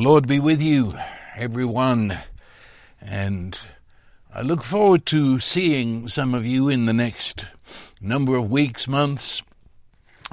[0.00, 0.94] Lord be with you,
[1.36, 2.18] everyone.
[3.02, 3.58] And
[4.34, 7.44] I look forward to seeing some of you in the next
[8.00, 9.42] number of weeks, months.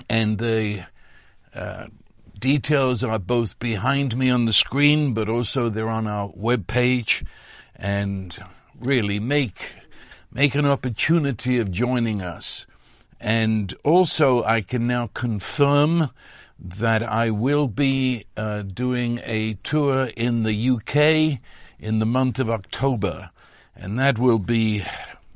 [0.09, 0.85] And the
[1.53, 1.87] uh,
[2.39, 7.25] details are both behind me on the screen, but also they're on our web page.
[7.75, 8.33] And
[8.79, 9.75] really make,
[10.31, 12.65] make an opportunity of joining us.
[13.19, 16.09] And also I can now confirm
[16.59, 21.39] that I will be uh, doing a tour in the UK
[21.79, 23.29] in the month of October.
[23.75, 24.83] And that will be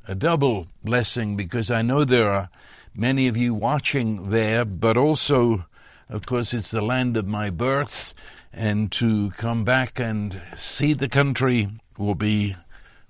[0.07, 2.49] a double blessing because I know there are
[2.95, 5.65] many of you watching there, but also,
[6.09, 8.13] of course, it's the land of my birth.
[8.53, 12.55] And to come back and see the country will be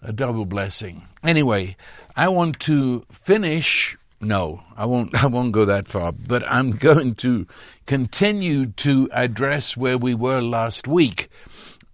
[0.02, 1.08] a double blessing.
[1.24, 1.78] Anyway,
[2.16, 5.16] I want to finish no, I won't.
[5.24, 6.12] I won't go that far.
[6.12, 7.48] But I'm going to
[7.86, 11.30] continue to address where we were last week.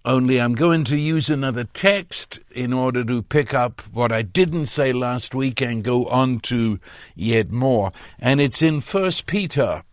[0.06, 4.68] Only I'm going to use another text in order to pick up what I didn't
[4.68, 6.80] say last week and go on to
[7.14, 7.92] yet more.
[8.18, 9.84] And it's in First Peter,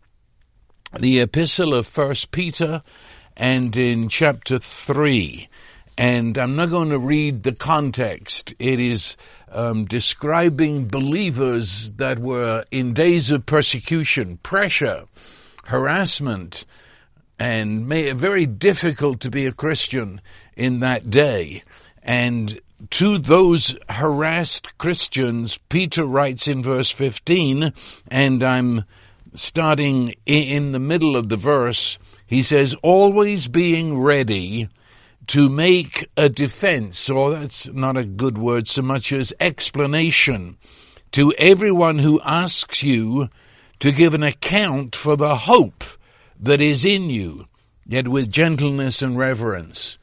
[0.96, 2.82] the epistle of First Peter,
[3.36, 5.48] and in chapter three.
[5.98, 8.54] And I'm not going to read the context.
[8.60, 9.16] It is
[9.54, 15.04] um, describing believers that were in days of persecution, pressure,
[15.64, 16.64] harassment,
[17.38, 20.20] and it very difficult to be a Christian
[20.56, 21.62] in that day.
[22.02, 22.60] And
[22.90, 27.72] to those harassed Christians, Peter writes in verse 15,
[28.08, 28.84] and I'm
[29.34, 34.68] starting in the middle of the verse, he says, always being ready
[35.28, 40.56] to make a defense, or that's not a good word so much as explanation,
[41.12, 43.28] to everyone who asks you
[43.80, 45.84] to give an account for the hope
[46.40, 47.46] that is in you,
[47.86, 49.98] yet with gentleness and reverence.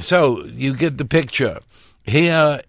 [0.00, 1.60] So you get the picture.
[2.04, 2.62] Here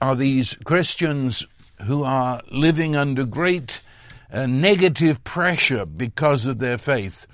[0.00, 1.46] are these Christians
[1.82, 3.82] who are living under great
[4.32, 7.26] uh, negative pressure because of their faith.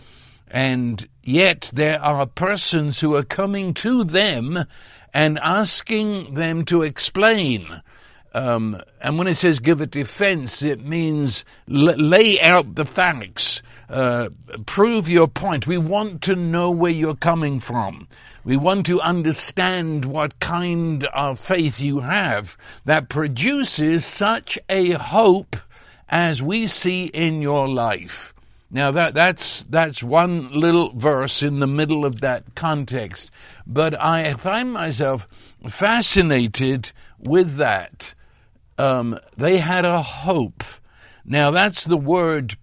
[0.51, 4.65] And yet there are persons who are coming to them
[5.13, 7.83] and asking them to explain.
[8.35, 13.63] Um, and when it says give a defense, it means l- lay out the facts,
[13.89, 14.29] uh,
[14.67, 15.67] prove your point.
[15.67, 18.07] We want to know where you're coming from.
[18.45, 25.57] We want to understand what kind of faith you have that produces such a hope
[26.09, 28.35] as we see in your life.
[28.71, 33.31] Now that, that's, that's one little verse in the middle of that context.
[33.67, 35.27] But I find myself
[35.69, 38.15] fascinated with that.
[38.77, 40.63] Um, they had a hope.
[41.25, 42.57] Now that's the word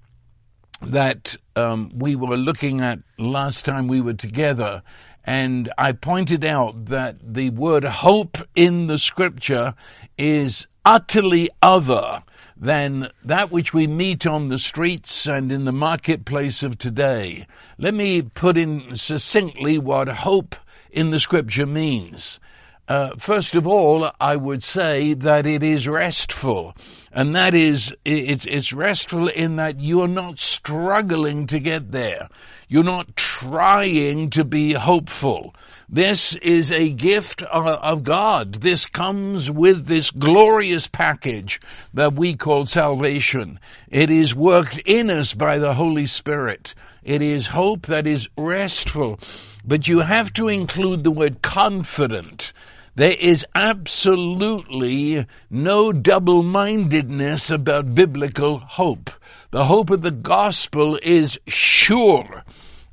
[0.81, 4.83] that um, we were looking at last time we were together.
[5.23, 9.73] And I pointed out that the word hope in the scripture
[10.17, 12.21] is utterly other
[12.57, 17.45] than that which we meet on the streets and in the marketplace of today.
[17.77, 20.55] Let me put in succinctly what hope
[20.91, 22.39] in the scripture means.
[22.87, 26.75] Uh, first of all, I would say that it is restful.
[27.15, 32.27] And that is, it's, it's restful in that you're not struggling to get there.
[32.67, 35.55] You're not trying to be hopeful.
[35.87, 38.55] This is a gift of God.
[38.55, 41.61] This comes with this glorious package
[41.93, 43.61] that we call salvation.
[43.87, 46.73] It is worked in us by the Holy Spirit.
[47.01, 49.19] It is hope that is restful.
[49.63, 52.51] But you have to include the word confident.
[52.95, 59.09] There is absolutely no double-mindedness about biblical hope.
[59.51, 62.45] The hope of the gospel is sure.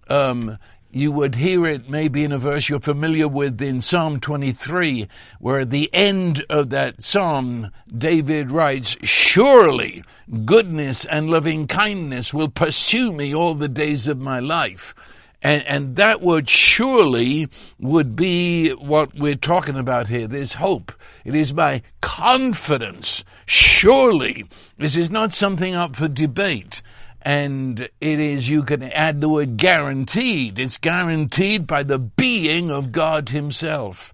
[0.09, 0.59] Um,
[0.91, 5.07] you would hear it maybe in a verse you're familiar with in Psalm 23,
[5.39, 10.03] where at the end of that psalm, David writes, Surely
[10.45, 14.97] goodness and loving kindness will pursue me all the days of my life.
[15.43, 17.49] And, and that word surely
[17.81, 20.29] would be what we're talking about here.
[20.29, 20.93] There's hope.
[21.25, 23.25] It is my confidence.
[23.45, 24.47] Surely.
[24.79, 26.83] This is not something up for debate
[27.25, 30.59] and it is, you can add the word guaranteed.
[30.59, 34.13] It's guaranteed by the being of God himself.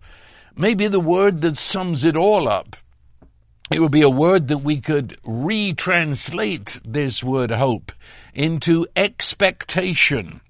[0.55, 2.77] Maybe the word that sums it all up.
[3.71, 7.93] It would be a word that we could retranslate this word hope
[8.35, 10.41] into expectation.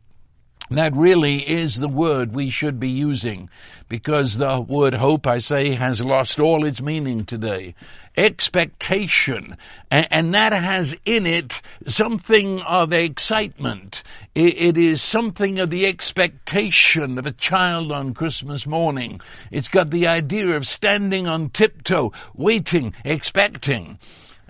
[0.71, 3.49] That really is the word we should be using
[3.89, 7.75] because the word hope, I say, has lost all its meaning today.
[8.19, 9.57] Expectation.
[9.91, 14.03] And, that has in it something of excitement.
[14.35, 19.23] it is something of the expectation of a child on Christmas morning.
[19.51, 23.99] It's got the idea of standing on tiptoe, waiting, expecting.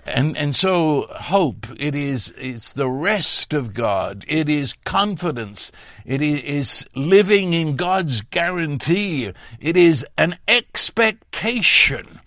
[0.09, 4.25] And, and so hope, it is, it's the rest of God.
[4.27, 5.71] It is confidence.
[6.05, 9.31] It is living in God's guarantee.
[9.59, 12.18] It is an expectation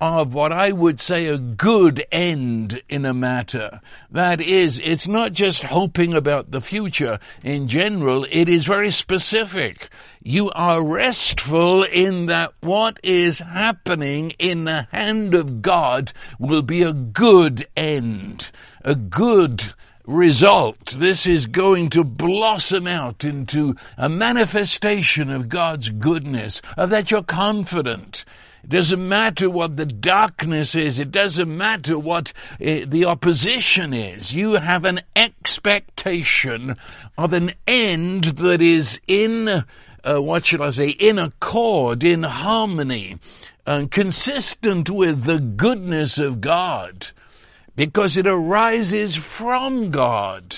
[0.00, 3.80] of what I would say a good end in a matter.
[4.10, 9.88] That is, it's not just hoping about the future in general, it is very specific.
[10.22, 16.82] You are restful in that what is happening in the hand of God will be
[16.82, 18.50] a good end,
[18.84, 19.72] a good
[20.06, 20.96] result.
[20.98, 27.22] This is going to blossom out into a manifestation of God's goodness, of that you're
[27.22, 28.24] confident.
[28.62, 30.98] It doesn't matter what the darkness is.
[30.98, 34.32] It doesn't matter what uh, the opposition is.
[34.32, 36.76] You have an expectation
[37.16, 39.64] of an end that is in, uh,
[40.20, 43.16] what should I say, in accord, in harmony,
[43.66, 47.08] uh, consistent with the goodness of God,
[47.76, 50.56] because it arises from God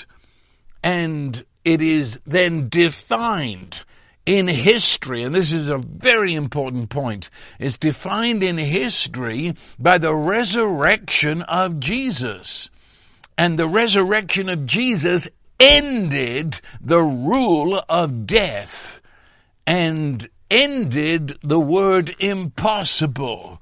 [0.82, 3.84] and it is then defined
[4.26, 10.14] in history, and this is a very important point, is defined in history by the
[10.14, 12.70] resurrection of Jesus.
[13.36, 15.28] And the resurrection of Jesus
[15.58, 19.00] ended the rule of death
[19.66, 23.60] and ended the word impossible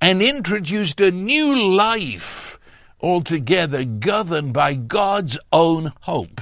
[0.00, 2.58] and introduced a new life
[3.00, 6.40] altogether governed by God's own hope.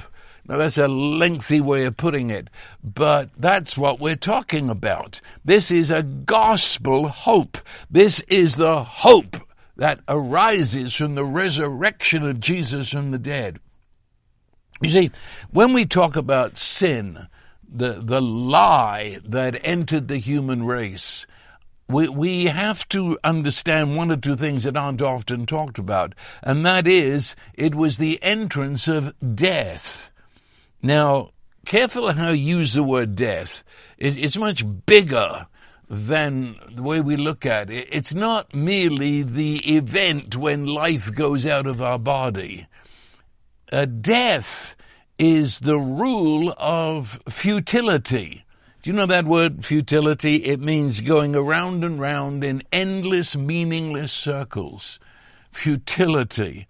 [0.49, 2.49] Now that's a lengthy way of putting it,
[2.83, 5.21] but that's what we're talking about.
[5.45, 7.59] This is a gospel hope.
[7.87, 9.37] This is the hope
[9.75, 13.59] that arises from the resurrection of Jesus from the dead.
[14.81, 15.11] You see,
[15.51, 17.27] when we talk about sin,
[17.71, 21.27] the, the lie that entered the human race,
[21.87, 26.65] we, we have to understand one or two things that aren't often talked about, and
[26.65, 30.09] that is, it was the entrance of death.
[30.81, 31.31] Now,
[31.65, 33.63] careful how you use the word death.
[33.97, 35.47] It, it's much bigger
[35.89, 37.89] than the way we look at it.
[37.91, 42.67] It's not merely the event when life goes out of our body.
[44.01, 44.75] Death
[45.17, 48.45] is the rule of futility.
[48.81, 50.37] Do you know that word, futility?
[50.37, 54.99] It means going around and round in endless, meaningless circles.
[55.51, 56.67] Futility.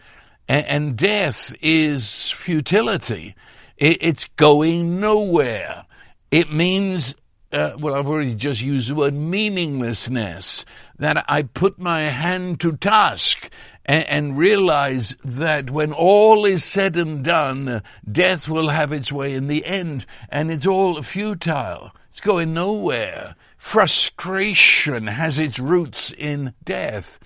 [0.47, 3.35] And death is futility.
[3.79, 5.85] It, it's going nowhere.
[6.31, 7.15] It means,
[7.51, 10.65] uh, well, I've already just used the word meaninglessness,
[10.99, 13.49] that I put my hand to task
[13.85, 17.81] and, and realize that when all is said and done,
[18.11, 21.91] death will have its way in the end, and it's all futile.
[22.11, 23.33] It's going nowhere.
[23.57, 27.17] Frustration has its roots in death.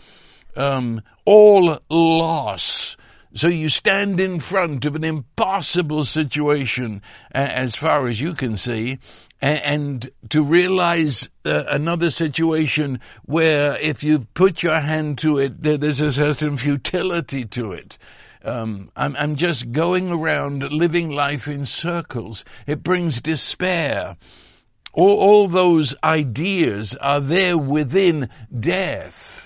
[0.55, 2.95] Um, all loss
[3.35, 7.01] so you stand in front of an impossible situation,
[7.31, 8.99] as far as you can see,
[9.41, 15.99] and to realize uh, another situation where if you've put your hand to it, there's
[15.99, 17.97] a certain futility to it.
[18.45, 22.45] Um, I'm, I'm just going around living life in circles.
[22.67, 24.15] It brings despair.
[24.93, 29.42] All, all those ideas are there within death.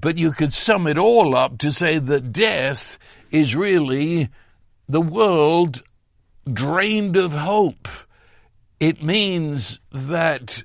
[0.00, 2.98] But you could sum it all up to say that death
[3.32, 4.28] is really
[4.88, 5.82] the world
[6.50, 7.88] drained of hope.
[8.78, 10.62] It means that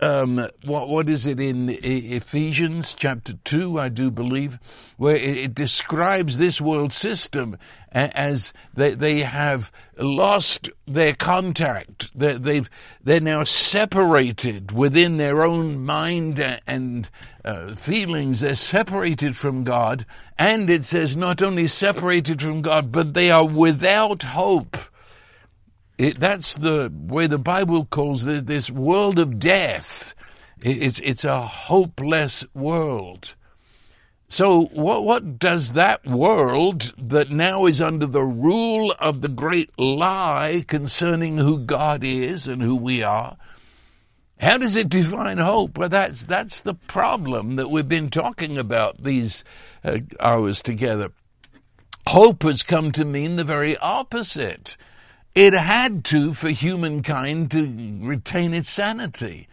[0.00, 4.58] um, what what is it in Ephesians chapter two, I do believe,
[4.96, 7.58] where it, it describes this world system
[7.92, 12.10] as they they have lost their contact.
[12.18, 12.70] They, they've
[13.02, 17.08] they're now separated within their own mind and
[17.44, 18.40] uh, feelings.
[18.40, 20.06] They're separated from God,
[20.38, 24.76] and it says not only separated from God, but they are without hope.
[26.00, 30.14] It, that's the way the Bible calls it, this world of death.
[30.64, 33.34] It, it's, it's a hopeless world.
[34.30, 39.78] So what, what does that world that now is under the rule of the great
[39.78, 43.36] lie concerning who God is and who we are,
[44.38, 45.76] how does it define hope?
[45.76, 49.44] Well, that's, that's the problem that we've been talking about these
[49.84, 51.12] uh, hours together.
[52.06, 54.78] Hope has come to mean the very opposite.
[55.34, 59.48] It had to for humankind to retain its sanity.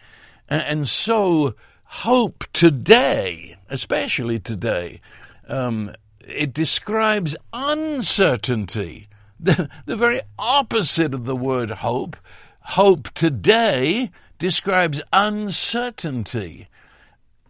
[0.48, 1.54] And so,
[1.84, 5.00] hope today, especially today,
[5.46, 5.94] um,
[6.26, 9.08] it describes uncertainty,
[9.40, 12.16] the, the very opposite of the word hope.
[12.60, 16.68] Hope today describes uncertainty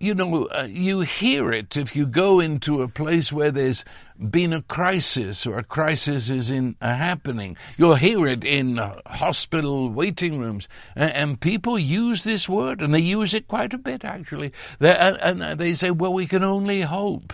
[0.01, 3.85] you know, uh, you hear it if you go into a place where there's
[4.31, 7.57] been a crisis or a crisis is in a happening.
[7.77, 12.95] You'll hear it in uh, hospital waiting rooms, and, and, people use this word, and
[12.95, 14.53] they use it quite a bit actually.
[14.79, 17.33] They, uh, and they say, "Well, we can only hope."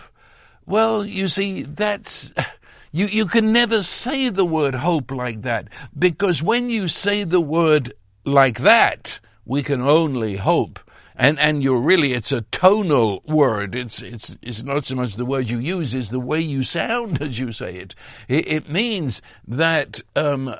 [0.65, 2.33] Well, you see, that's.
[2.91, 5.67] You, you can never say the word hope like that
[5.99, 7.91] because when you say the word
[8.23, 10.79] like that, we can only hope
[11.17, 13.75] and and you're really it's a tonal word.
[13.75, 17.21] It's it's it's not so much the word you use, is the way you sound
[17.21, 17.95] as you say it.
[18.27, 20.01] It, it means that.
[20.15, 20.55] Um,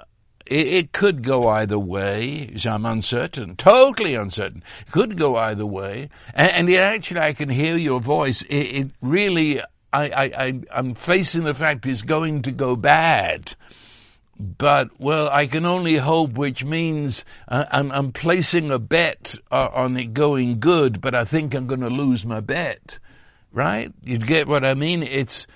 [0.45, 2.55] it, it could go either way.
[2.65, 4.63] I'm uncertain, totally uncertain.
[4.81, 8.43] It could go either way, and, and it actually, I can hear your voice.
[8.43, 9.65] It, it really, I,
[10.09, 13.55] I, I, I'm facing the fact it's going to go bad
[14.37, 19.69] but well, I can only hope, which means uh, I'm, I'm, placing a bet uh,
[19.73, 22.99] on it going good, but I think I'm going to lose my bet.
[23.53, 23.93] Right?
[24.03, 25.03] You get what I mean?
[25.03, 25.47] It's,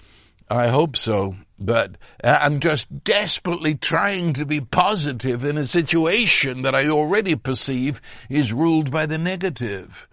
[0.49, 6.61] I hope so, but uh, I'm just desperately trying to be positive in a situation
[6.61, 10.07] that I already perceive is ruled by the negative.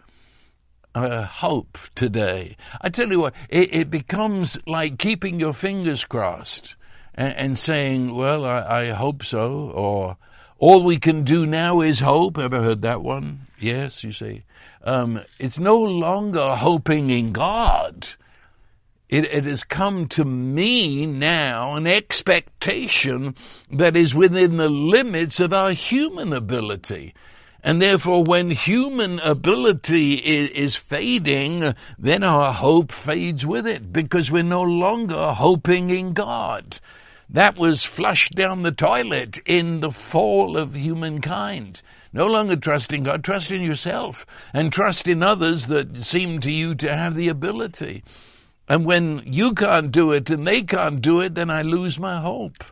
[0.92, 2.56] Uh, hope today.
[2.80, 6.74] I tell you what, it, it becomes like keeping your fingers crossed
[7.16, 10.16] and, and saying, well, I, I hope so, or
[10.58, 12.38] all we can do now is hope.
[12.38, 13.46] Ever heard that one?
[13.60, 14.44] Yes, you see.
[14.82, 18.08] Um, it's no longer hoping in God.
[19.08, 23.36] It, it, has come to me now an expectation
[23.70, 27.14] that is within the limits of our human ability.
[27.62, 34.30] And therefore, when human ability is, is, fading, then our hope fades with it because
[34.30, 36.80] we're no longer hoping in God.
[37.28, 41.82] That was flushed down the toilet in the fall of humankind.
[42.12, 46.74] No longer trusting God, trust in yourself and trust in others that seem to you
[46.76, 48.04] to have the ability.
[48.68, 52.20] And when you can't do it and they can't do it, then I lose my
[52.20, 52.64] hope.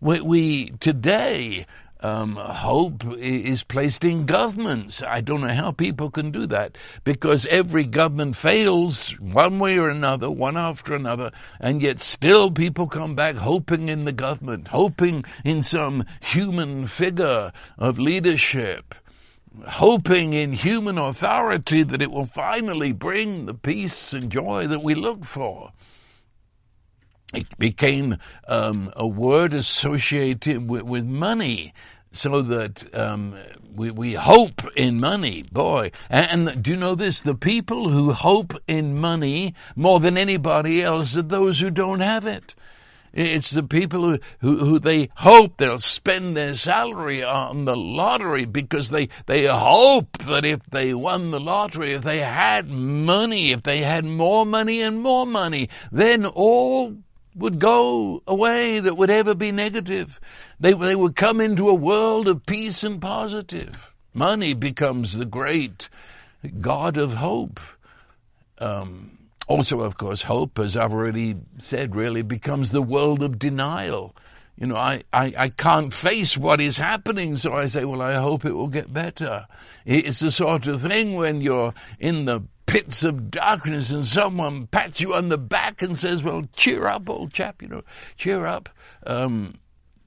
[0.00, 1.66] We, we today
[2.00, 5.02] um, hope is placed in governments.
[5.02, 9.88] I don't know how people can do that because every government fails one way or
[9.88, 15.24] another, one after another, and yet still people come back hoping in the government, hoping
[15.44, 18.94] in some human figure of leadership.
[19.66, 24.94] Hoping in human authority that it will finally bring the peace and joy that we
[24.94, 25.72] look for
[27.34, 31.72] it became um, a word associated with, with money
[32.12, 33.36] so that um,
[33.74, 35.90] we, we hope in money, boy.
[36.08, 37.20] And, and, do you know this?
[37.20, 42.26] The people who hope in money more than anybody else are those who don't have
[42.26, 42.54] it.
[43.12, 48.44] It's the people who, who, who, they hope they'll spend their salary on the lottery
[48.44, 53.62] because they, they hope that if they won the lottery, if they had money, if
[53.62, 56.94] they had more money and more money, then all
[57.36, 60.18] would go away that would ever be negative.
[60.58, 63.92] They, they would come into a world of peace and positive.
[64.14, 65.88] Money becomes the great
[66.60, 67.60] God of hope.
[68.58, 74.16] Um, also, of course, hope, as I've already said, really becomes the world of denial.
[74.56, 78.14] You know, I, I, I can't face what is happening, so I say, well, I
[78.14, 79.46] hope it will get better.
[79.84, 85.00] It's the sort of thing when you're in the pits of darkness and someone pats
[85.00, 87.82] you on the back and says, well, cheer up, old chap, you know,
[88.16, 88.68] cheer up.
[89.06, 89.54] Um,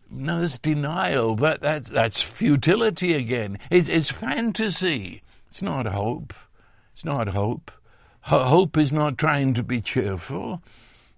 [0.09, 3.59] no, that's denial, but that, that's futility again.
[3.69, 5.21] It's, it's fantasy.
[5.49, 6.33] It's not hope.
[6.93, 7.71] It's not hope.
[8.21, 10.61] Hope is not trying to be cheerful.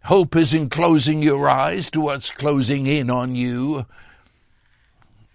[0.03, 3.85] Hope isn't closing your eyes to what's closing in on you.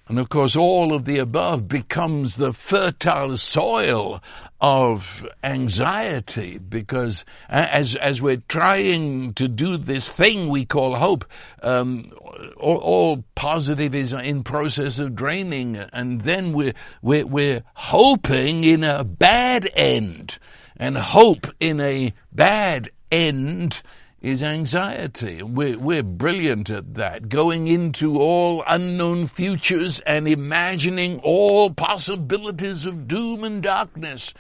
[0.09, 4.23] And of course, all of the above becomes the fertile soil
[4.61, 11.25] of anxiety because as, as we're trying to do this thing we call hope,
[11.61, 12.13] um,
[12.57, 18.85] all, all, positive is in process of draining and then we're, we're, we're hoping in
[18.85, 20.39] a bad end.
[20.77, 23.83] And hope in a bad end
[24.27, 25.41] is anxiety.
[25.41, 33.07] We're, we're brilliant at that, going into all unknown futures and imagining all possibilities of
[33.07, 34.35] doom and darkness.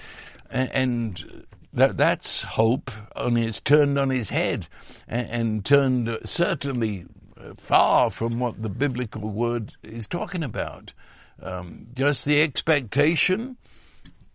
[0.51, 4.67] And, that, that's hope, only it's turned on his head
[5.07, 7.05] and, and turned certainly
[7.57, 10.93] far from what the biblical word is talking about.
[11.41, 13.57] Um, just the expectation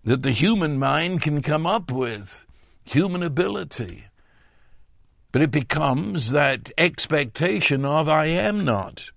[0.06, 2.46] that the human mind can come up with,
[2.86, 4.06] human ability.
[5.32, 9.12] But it becomes that expectation of I am not.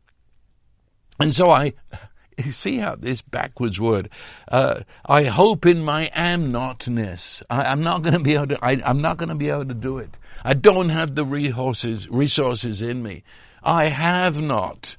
[1.18, 1.72] And so I,
[2.50, 4.10] see how this backwards word,
[4.48, 7.42] uh, I hope in my am notness.
[7.50, 9.66] I, am not going to be able to, I, I'm not going to be able
[9.66, 10.18] to do it.
[10.44, 13.24] I don't have the resources, resources in me.
[13.62, 14.96] I have not.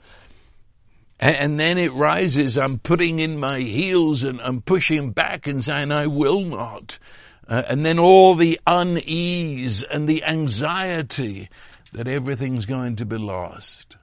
[1.19, 2.57] And, and then it rises.
[2.57, 6.99] I'm putting in my heels and I'm pushing back and saying, I will not.
[7.47, 11.49] Uh, and then all the unease and the anxiety
[11.93, 13.95] that everything's going to be lost.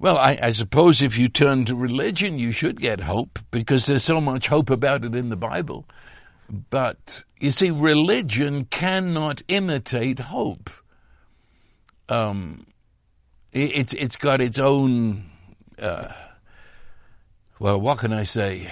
[0.00, 4.02] Well, I, I, suppose if you turn to religion, you should get hope because there's
[4.02, 5.84] so much hope about it in the Bible.
[6.70, 10.70] But you see, religion cannot imitate hope.
[12.08, 12.66] Um,
[13.52, 15.30] it, it's it's got its own.
[15.78, 16.12] Uh,
[17.58, 18.70] well, what can I say?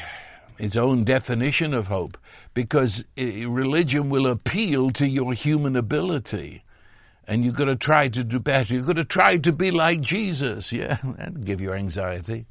[0.58, 2.18] Its own definition of hope,
[2.59, 6.65] because religion will appeal to your human ability
[7.29, 8.75] and you've got to try to do better.
[8.75, 10.73] You've got to try to be like Jesus.
[10.79, 12.47] Yeah, that'll give you anxiety.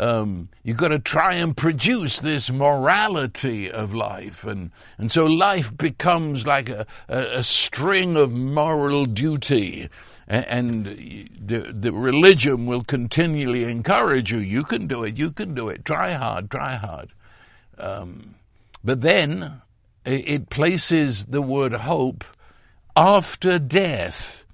[0.00, 5.76] Um, you've got to try and produce this morality of life, and and so life
[5.76, 9.88] becomes like a, a, a string of moral duty,
[10.26, 14.38] and, and the the religion will continually encourage you.
[14.38, 15.16] You can do it.
[15.16, 15.84] You can do it.
[15.84, 16.50] Try hard.
[16.50, 17.12] Try hard.
[17.78, 18.34] Um,
[18.84, 19.62] but then
[20.04, 22.24] it, places the word hope
[22.94, 24.44] after death.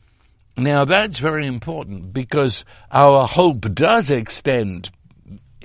[0.57, 4.91] Now that's very important because our hope does extend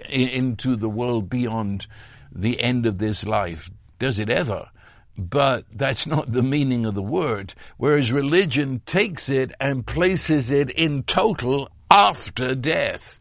[0.10, 1.88] into the world beyond
[2.31, 3.69] the end of this life.
[4.00, 4.69] Does it ever?
[5.17, 7.53] But that's not the meaning of the word.
[7.77, 13.19] Whereas religion takes it and places it in total after death.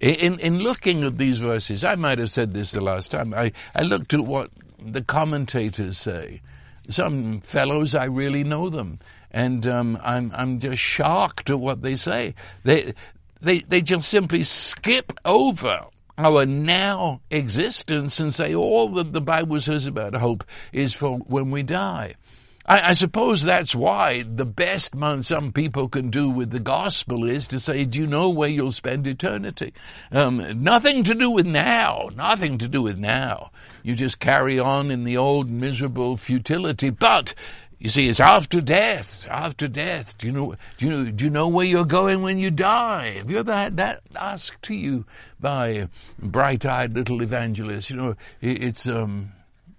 [0.00, 3.52] In, in looking at these verses, I might have said this the last time, I,
[3.74, 4.50] I looked at what
[4.84, 6.40] the commentators say
[6.88, 8.98] some fellows I really know them,
[9.30, 12.34] and um, I'm I'm just shocked at what they say.
[12.64, 12.94] They
[13.40, 19.60] they they just simply skip over our now existence and say all that the Bible
[19.60, 22.14] says about hope is for when we die.
[22.66, 27.28] I, I, suppose that's why the best man some people can do with the gospel
[27.28, 29.74] is to say, do you know where you'll spend eternity?
[30.10, 33.50] Um, nothing to do with now, nothing to do with now.
[33.82, 36.88] You just carry on in the old miserable futility.
[36.88, 37.34] But
[37.78, 39.26] you see, it's after death.
[39.28, 40.16] After death.
[40.16, 40.54] Do you know?
[40.78, 41.10] Do you know?
[41.10, 43.10] Do you know where you're going when you die?
[43.18, 45.04] Have you ever had that asked to you
[45.38, 47.90] by bright-eyed little evangelists?
[47.90, 49.32] You know, it's um,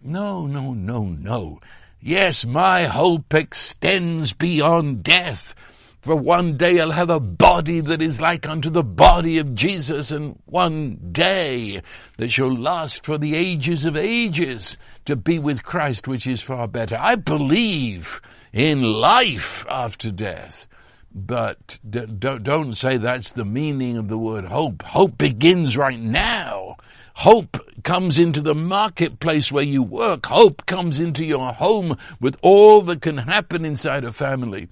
[0.03, 1.59] no, no, no, no.
[2.07, 5.55] Yes, my hope extends beyond death.
[6.01, 10.11] For one day I'll have a body that is like unto the body of Jesus,
[10.11, 11.81] and one day
[12.17, 16.67] that shall last for the ages of ages to be with Christ, which is far
[16.67, 16.95] better.
[16.95, 18.21] I believe
[18.53, 20.67] in life after death.
[21.11, 24.83] But don't say that's the meaning of the word hope.
[24.83, 26.77] Hope begins right now.
[27.19, 30.25] Hope comes into the marketplace where you work.
[30.25, 34.67] Hope comes into your home with all that can happen inside a family.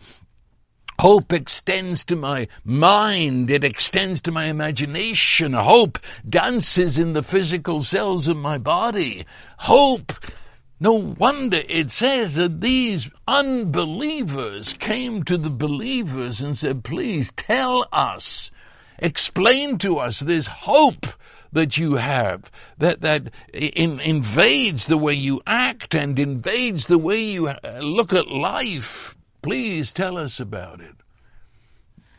[0.99, 3.49] Hope extends to my mind.
[3.49, 5.53] It extends to my imagination.
[5.53, 9.25] Hope dances in the physical cells of my body.
[9.57, 10.11] Hope
[10.81, 17.87] no wonder it says that these unbelievers came to the believers and said, please tell
[17.93, 18.51] us,
[18.99, 21.07] explain to us this hope
[21.53, 27.21] that you have that that in, invades the way you act and invades the way
[27.21, 29.15] you uh, look at life.
[29.41, 30.95] Please tell us about it.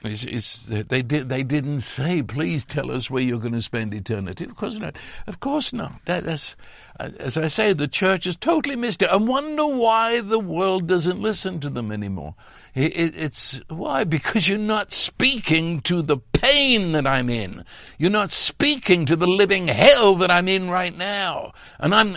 [0.04, 1.30] It's, it's, they did.
[1.30, 4.98] They didn't say, "Please tell us where you're going to spend eternity." Of course not.
[5.26, 5.92] Of course not.
[6.04, 6.56] That, that's,
[7.00, 9.08] uh, as I say, the church has totally missed it.
[9.08, 12.34] I wonder why the world doesn't listen to them anymore.
[12.74, 17.64] It, it, it's why because you're not speaking to the pain that I'm in.
[17.98, 21.52] You're not speaking to the living hell that I'm in right now.
[21.78, 22.16] And I'm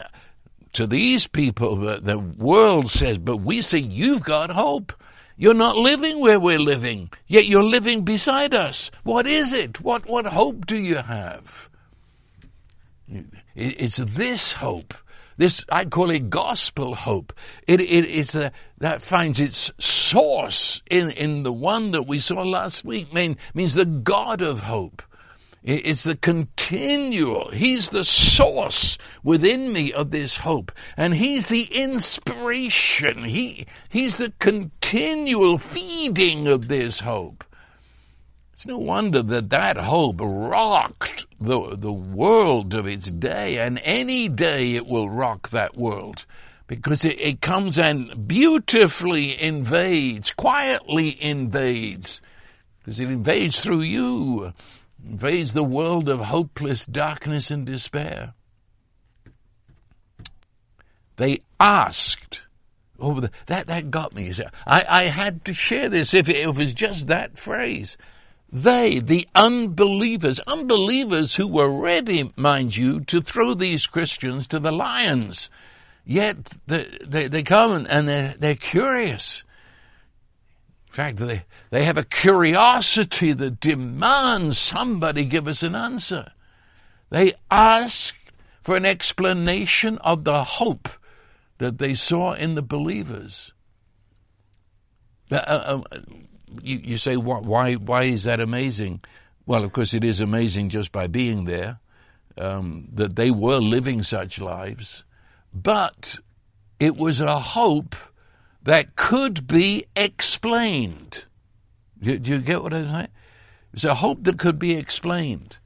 [0.73, 1.75] to these people.
[1.75, 4.93] The, the world says, but we say you've got hope.
[5.39, 8.89] You're not living where we're living, yet you're living beside us.
[9.03, 9.79] What is it?
[9.81, 11.69] What, what hope do you have?
[13.55, 14.95] It's this hope.
[15.37, 17.31] This, I call it gospel hope.
[17.67, 22.41] It, it, it's a, that finds its source in, in the one that we saw
[22.41, 25.03] last week, mean, means the God of hope.
[25.63, 30.71] It's the continual, He's the source within me of this hope.
[30.95, 33.25] And He's the inspiration.
[33.25, 37.43] He, he's the continual feeding of this hope.
[38.57, 44.29] It's no wonder that that hope rocked the, the world of its day, and any
[44.29, 46.25] day it will rock that world
[46.65, 52.19] because it, it comes and beautifully invades, quietly invades,
[52.79, 54.51] because it invades through you,
[55.07, 58.33] invades the world of hopeless darkness and despair.
[61.17, 62.41] They asked
[62.97, 64.33] over the, that, that got me.
[64.65, 67.97] I, I had to share this if it, if it was just that phrase.
[68.51, 74.71] They, the unbelievers, unbelievers who were ready, mind you, to throw these Christians to the
[74.71, 75.49] lions.
[76.05, 79.43] Yet they, they, they come and they're, they're curious.
[80.87, 86.31] In fact, they, they have a curiosity that demands somebody give us an answer.
[87.09, 88.15] They ask
[88.61, 90.89] for an explanation of the hope
[91.57, 93.51] that they saw in the believers.
[95.29, 95.81] Uh, uh,
[96.61, 99.01] you, you say, why, why is that amazing?
[99.45, 101.79] Well, of course, it is amazing just by being there,
[102.37, 105.03] um, that they were living such lives,
[105.53, 106.19] but
[106.79, 107.95] it was a hope
[108.63, 111.25] that could be explained.
[112.01, 113.07] Do, do you get what I'm saying?
[113.73, 115.57] It's a hope that could be explained.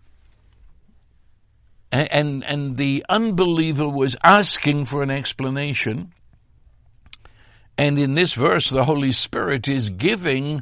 [1.91, 6.13] And, and, and the unbeliever was asking for an explanation.
[7.82, 10.62] And in this verse, the Holy Spirit is giving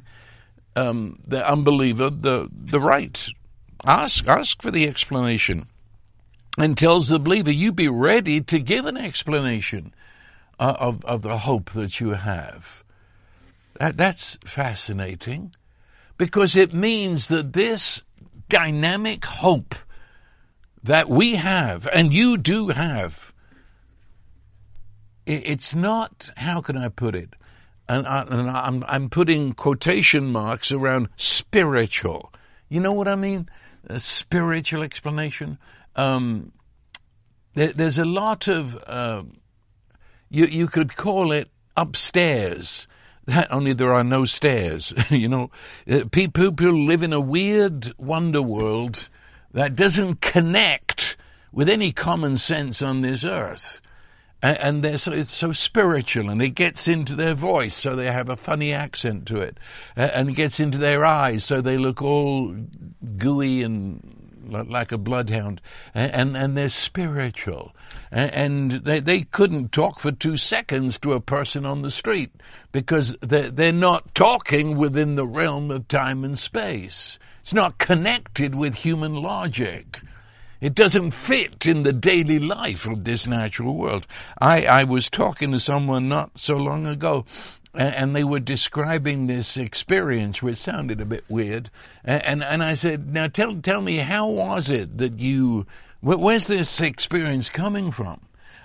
[0.78, 3.28] um, the unbeliever the, the right.
[3.84, 5.68] Ask, ask for the explanation.
[6.58, 9.94] And tells the believer, you be ready to give an explanation
[10.62, 12.86] uh, of, of the hope that you have.
[13.82, 15.54] That, that's fascinating
[16.18, 18.02] because it means that this
[18.48, 19.76] dynamic hope
[20.84, 23.29] that we have, and you do have,
[25.30, 27.36] it's not, how can I put it?
[27.88, 28.26] And, I,
[28.68, 32.32] am I'm putting quotation marks around spiritual.
[32.68, 33.50] You know what I mean?
[33.88, 35.58] A spiritual explanation.
[35.96, 36.52] Um,
[37.54, 39.24] there, there's a lot of, uh,
[40.30, 42.88] you, you could call it upstairs.
[43.26, 44.92] That only there are no stairs.
[45.12, 45.52] you know,
[45.88, 49.10] uh, people, people live in a weird wonder world
[49.54, 51.18] that doesn't connect
[51.52, 53.82] with any common sense on this earth.
[54.42, 58.30] And they're so, it's so spiritual and it gets into their voice so they have
[58.30, 59.58] a funny accent to it.
[59.98, 62.56] And it gets into their eyes so they look all
[63.18, 65.62] gooey and like a bloodhound.
[65.94, 67.76] And, and they're spiritual.
[68.12, 72.32] And they, they couldn't talk for two seconds to a person on the street
[72.72, 77.20] because they're, they're not talking within the realm of time and space.
[77.42, 80.02] It's not connected with human logic.
[80.62, 84.06] It doesn't fit in the daily life of this natural world.
[84.40, 87.26] I, I was talking to someone not so long ago,
[87.74, 91.70] and they were describing this experience, which sounded a bit weird.
[92.04, 95.66] And, and I said, now tell, tell me, how was it that you,
[96.02, 98.22] where's this experience coming from?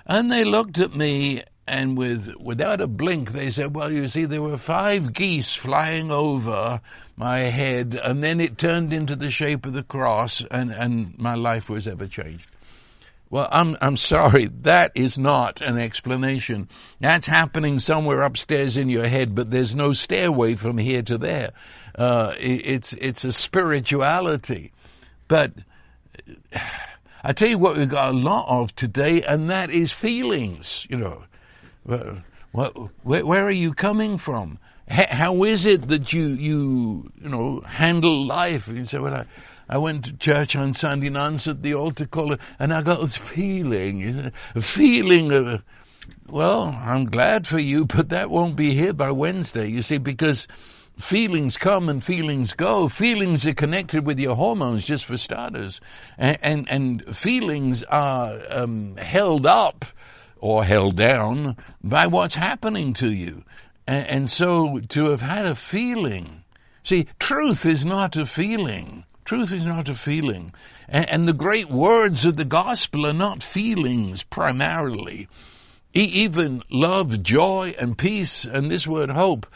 [0.06, 4.24] And they looked at me and with without a blink they said, "Well, you see,
[4.26, 6.80] there were five geese flying over
[7.16, 11.34] my head, and then it turned into the shape of the cross, and and my
[11.34, 12.50] life was ever changed."
[13.30, 16.68] Well, I'm I'm sorry, that is not an explanation.
[17.00, 21.52] That's happening somewhere upstairs in your head, but there's no stairway from here to there.
[21.94, 24.72] Uh, it, it's it's a spirituality,
[25.28, 25.52] but.
[27.26, 30.98] I tell you what we've got a lot of today, and that is feelings, you
[30.98, 31.24] know.
[31.84, 34.58] Where, are you coming from?
[34.88, 38.68] How is it that you, you, you know, handle life?
[38.68, 39.24] You say, well, I,
[39.68, 43.16] I went to church on Sunday and answered the altar call, and I got this
[43.16, 45.62] feeling, a feeling of,
[46.28, 50.46] well, I'm glad for you, but that won't be here by Wednesday, you see, because
[50.96, 52.88] feelings come and feelings go.
[52.88, 55.80] Feelings are connected with your hormones, just for starters,
[56.18, 59.84] and and, and feelings are um, held up
[60.44, 63.42] or held down by what's happening to you.
[63.86, 66.44] And, and so to have had a feeling,
[66.82, 69.06] see, truth is not a feeling.
[69.24, 70.52] Truth is not a feeling.
[70.86, 75.28] And, and the great words of the gospel are not feelings primarily.
[75.96, 79.46] E- even love, joy, and peace, and this word hope,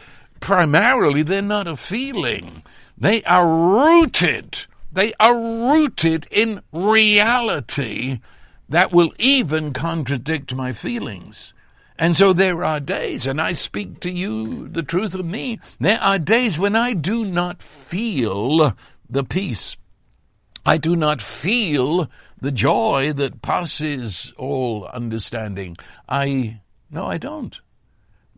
[0.40, 2.62] primarily they're not a feeling.
[2.96, 4.64] They are rooted.
[4.90, 8.20] They are rooted in reality
[8.68, 11.54] that will even contradict my feelings.
[11.98, 16.00] And so there are days, and I speak to you the truth of me, there
[16.00, 18.76] are days when I do not feel
[19.10, 19.76] the peace.
[20.64, 22.08] I do not feel
[22.40, 25.76] the joy that passes all understanding.
[26.08, 27.58] I, no, I don't.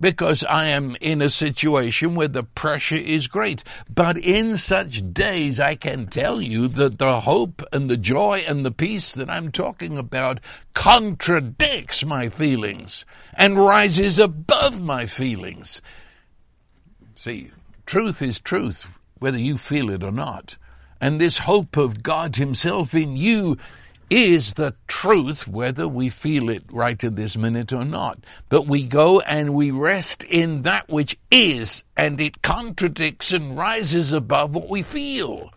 [0.00, 3.62] Because I am in a situation where the pressure is great.
[3.88, 8.64] But in such days, I can tell you that the hope and the joy and
[8.64, 10.40] the peace that I'm talking about
[10.74, 15.82] contradicts my feelings and rises above my feelings.
[17.14, 17.50] See,
[17.84, 18.86] truth is truth,
[19.18, 20.56] whether you feel it or not.
[21.00, 23.58] And this hope of God Himself in you
[24.10, 28.18] is the truth, whether we feel it right at this minute or not.
[28.48, 34.12] But we go and we rest in that which is, and it contradicts and rises
[34.12, 35.50] above what we feel.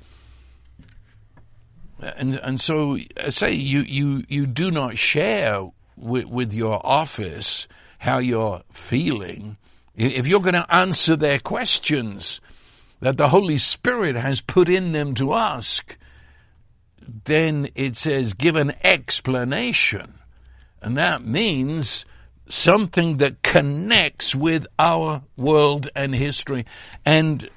[1.99, 7.67] And and so, I say you you you do not share with, with your office
[7.97, 9.57] how you're feeling.
[9.95, 12.41] If you're going to answer their questions
[12.99, 15.97] that the Holy Spirit has put in them to ask,
[17.25, 20.19] then it says give an explanation.
[20.81, 22.05] And that means
[22.49, 26.65] something that connects with our world and history.
[27.05, 27.49] And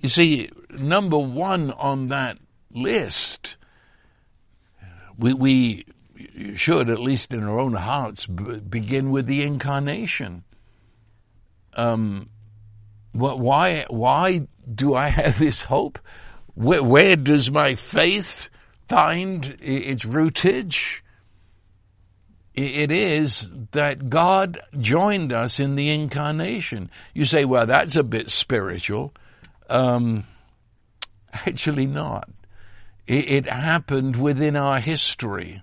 [0.00, 2.38] you see, number one on that
[2.70, 3.56] list,
[5.18, 5.86] we, we
[6.54, 10.44] should, at least in our own hearts, b- begin with the incarnation.
[11.74, 12.28] Um,
[13.12, 15.98] why, why do I have this hope?
[16.54, 18.48] Where, where does my faith
[18.88, 21.02] find its rootage?
[22.54, 26.88] It is that God joined us in the incarnation.
[27.12, 29.12] You say, well, that's a bit spiritual.
[29.68, 30.24] Um,
[31.32, 32.30] actually not.
[33.08, 35.62] It, it happened within our history.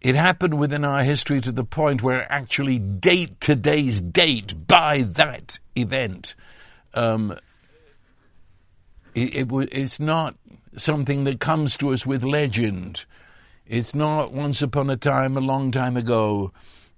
[0.00, 5.58] It happened within our history to the point where actually date today's date by that
[5.76, 6.34] event.
[6.94, 7.36] Um,
[9.14, 10.34] it, it, it's not
[10.76, 13.04] something that comes to us with legend.
[13.66, 16.52] It's not once upon a time, a long time ago.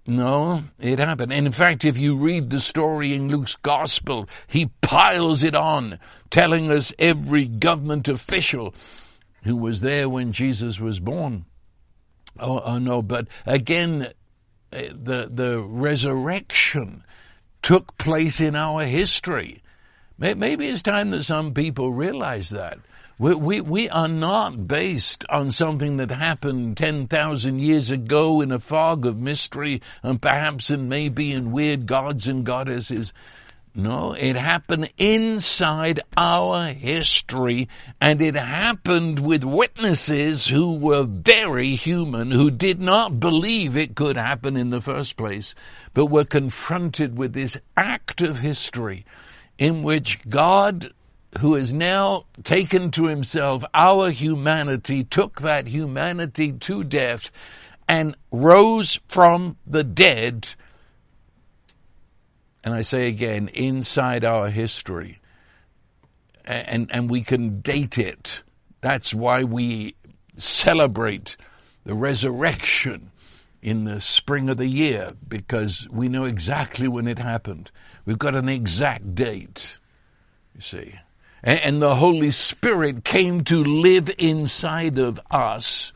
[0.06, 1.32] No, it happened.
[1.32, 5.98] And in fact, if you read the story in Luke's gospel, he piles it on,
[6.30, 8.74] telling us every government official
[9.42, 11.44] who was there when Jesus was born.
[12.38, 14.08] Oh, oh no, but again,
[14.72, 17.02] eh, the, the resurrection
[17.62, 19.62] took place in our history.
[20.18, 22.78] Maybe it's time that some people realize that.
[23.18, 28.58] We, we, we are not based on something that happened 10,000 years ago in a
[28.58, 33.14] fog of mystery and perhaps and maybe in weird gods and goddesses.
[33.74, 37.68] No, it happened inside our history
[38.02, 44.18] and it happened with witnesses who were very human, who did not believe it could
[44.18, 45.54] happen in the first place,
[45.94, 49.06] but were confronted with this act of history
[49.58, 50.92] in which God
[51.38, 57.30] who has now taken to himself our humanity, took that humanity to death,
[57.88, 60.48] and rose from the dead.
[62.64, 65.20] And I say again, inside our history.
[66.44, 68.42] And, and we can date it.
[68.80, 69.96] That's why we
[70.36, 71.36] celebrate
[71.84, 73.10] the resurrection
[73.62, 77.70] in the spring of the year, because we know exactly when it happened.
[78.04, 79.78] We've got an exact date,
[80.54, 80.94] you see
[81.46, 85.92] and the Holy Spirit came to live inside of us.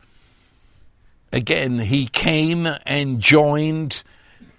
[1.33, 4.01] Again, He came and joined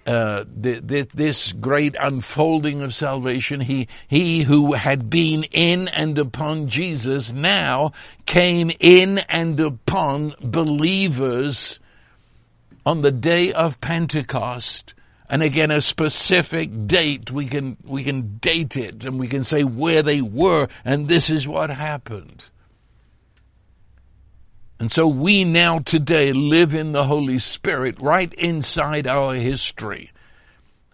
[0.05, 3.59] uh, the, the, this great unfolding of salvation.
[3.61, 7.93] He, he who had been in and upon Jesus now
[8.25, 11.79] came in and upon believers
[12.85, 14.93] on the day of Pentecost
[15.33, 19.63] and again a specific date we can we can date it and we can say
[19.63, 22.51] where they were and this is what happened
[24.79, 30.11] and so we now today live in the Holy Spirit right inside our history.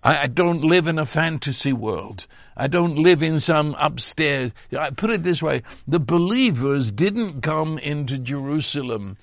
[0.04, 2.28] I, I don't live in a fantasy world.
[2.56, 4.52] I don't live in some upstairs.
[4.78, 9.18] I put it this way: the believers didn't come into Jerusalem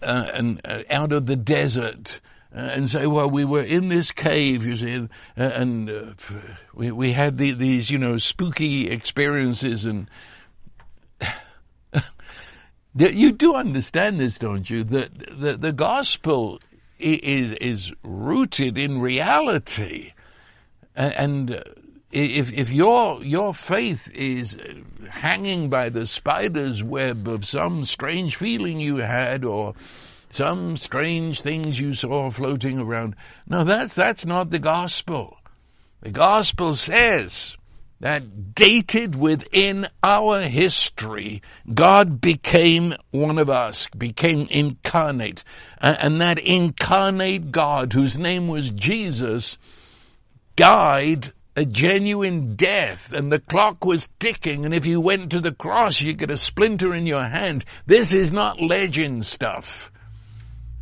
[0.00, 2.22] uh, and uh, out of the desert
[2.54, 6.36] uh, and say, well, we were in this cave, you see, and, uh, uh,
[6.74, 10.10] we, we had the, these, you know, spooky experiences and
[12.94, 14.84] you do understand this, don't you?
[14.84, 16.60] That the, the gospel
[16.98, 20.12] is, is rooted in reality.
[20.94, 21.62] And uh,
[22.10, 24.58] if, if your, your faith is
[25.08, 29.74] hanging by the spider's web of some strange feeling you had or
[30.32, 33.14] some strange things you saw floating around.
[33.46, 35.36] No, that's, that's not the gospel.
[36.00, 37.54] The gospel says
[38.00, 41.42] that dated within our history,
[41.72, 45.44] God became one of us, became incarnate.
[45.80, 49.58] And that incarnate God, whose name was Jesus,
[50.56, 55.52] died a genuine death and the clock was ticking and if you went to the
[55.52, 57.62] cross you get a splinter in your hand.
[57.84, 59.91] This is not legend stuff.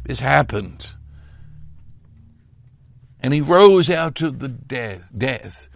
[0.04, 0.88] This happened.
[3.20, 5.68] And he rose out of the death, death.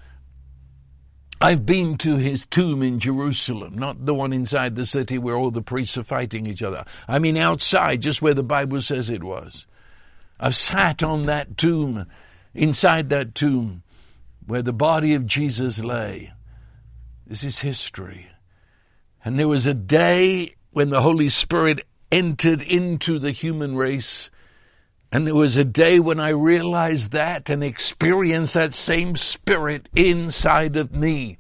[1.41, 5.51] I've been to his tomb in Jerusalem, not the one inside the city where all
[5.51, 6.85] the priests are fighting each other.
[7.07, 9.67] I mean outside, just where the Bible says it was.
[10.41, 12.07] I've sat on that tomb,
[12.55, 13.83] inside that tomb,
[14.47, 16.33] where the body of Jesus lay.
[17.27, 18.29] This is history.
[19.25, 24.31] And there was a day when the Holy Spirit entered into the human race.
[25.11, 30.77] And there was a day when I realized that and experienced that same spirit inside
[30.77, 31.39] of me.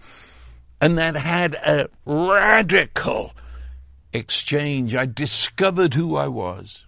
[0.81, 3.33] And that had a radical
[4.13, 4.97] exchange.
[4.97, 6.85] I discovered who I was.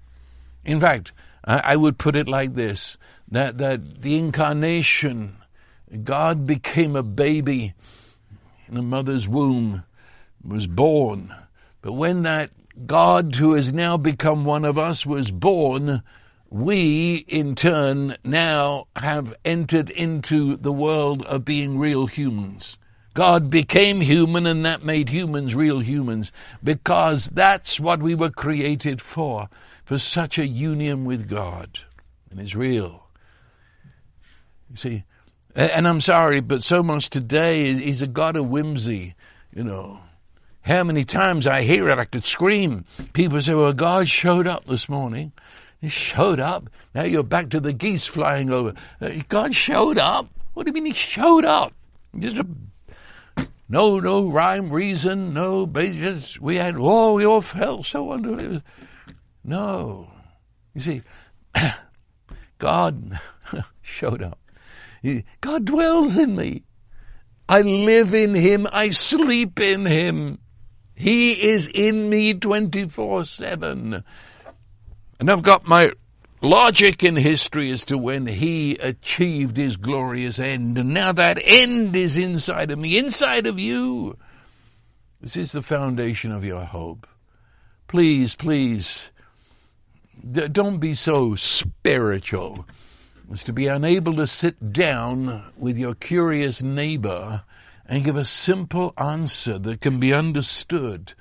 [0.64, 1.12] In fact,
[1.44, 2.96] I would put it like this,
[3.30, 5.36] that, that the incarnation
[6.02, 7.74] God became a baby
[8.66, 9.84] in a mother's womb,
[10.42, 11.32] was born.
[11.82, 12.50] But when that
[12.84, 16.02] God who has now become one of us was born,
[16.50, 22.76] we in turn now have entered into the world of being real humans.
[23.14, 29.00] God became human and that made humans real humans because that's what we were created
[29.00, 29.48] for,
[29.84, 31.78] for such a union with God.
[32.30, 33.08] And it's real.
[34.70, 35.04] You see,
[35.54, 39.14] and I'm sorry, but so much today is a God of whimsy,
[39.50, 40.00] you know.
[40.66, 42.86] How many times I hear it, I could scream.
[43.12, 45.32] People say, well, God showed up this morning.
[45.80, 46.68] He showed up.
[46.92, 48.74] Now you're back to the geese flying over.
[49.00, 50.28] Uh, God showed up?
[50.54, 51.72] What do you mean he showed up?
[52.18, 52.46] Just a,
[53.68, 56.40] no, no rhyme, reason, no, basis.
[56.40, 58.60] we had, oh, we all felt so under
[59.44, 60.10] No.
[60.74, 61.02] You see,
[62.58, 63.20] God
[63.82, 64.40] showed up.
[65.40, 66.64] God dwells in me.
[67.48, 68.66] I live in Him.
[68.72, 70.40] I sleep in Him.
[70.96, 74.02] He is in me 24-7.
[75.20, 75.92] And I've got my
[76.40, 80.78] logic in history as to when He achieved His glorious end.
[80.78, 84.16] And now that end is inside of me, inside of you.
[85.20, 87.06] This is the foundation of your hope.
[87.88, 89.10] Please, please,
[90.30, 92.66] don't be so spiritual
[93.30, 97.42] as to be unable to sit down with your curious neighbor
[97.88, 101.14] and give a simple answer that can be understood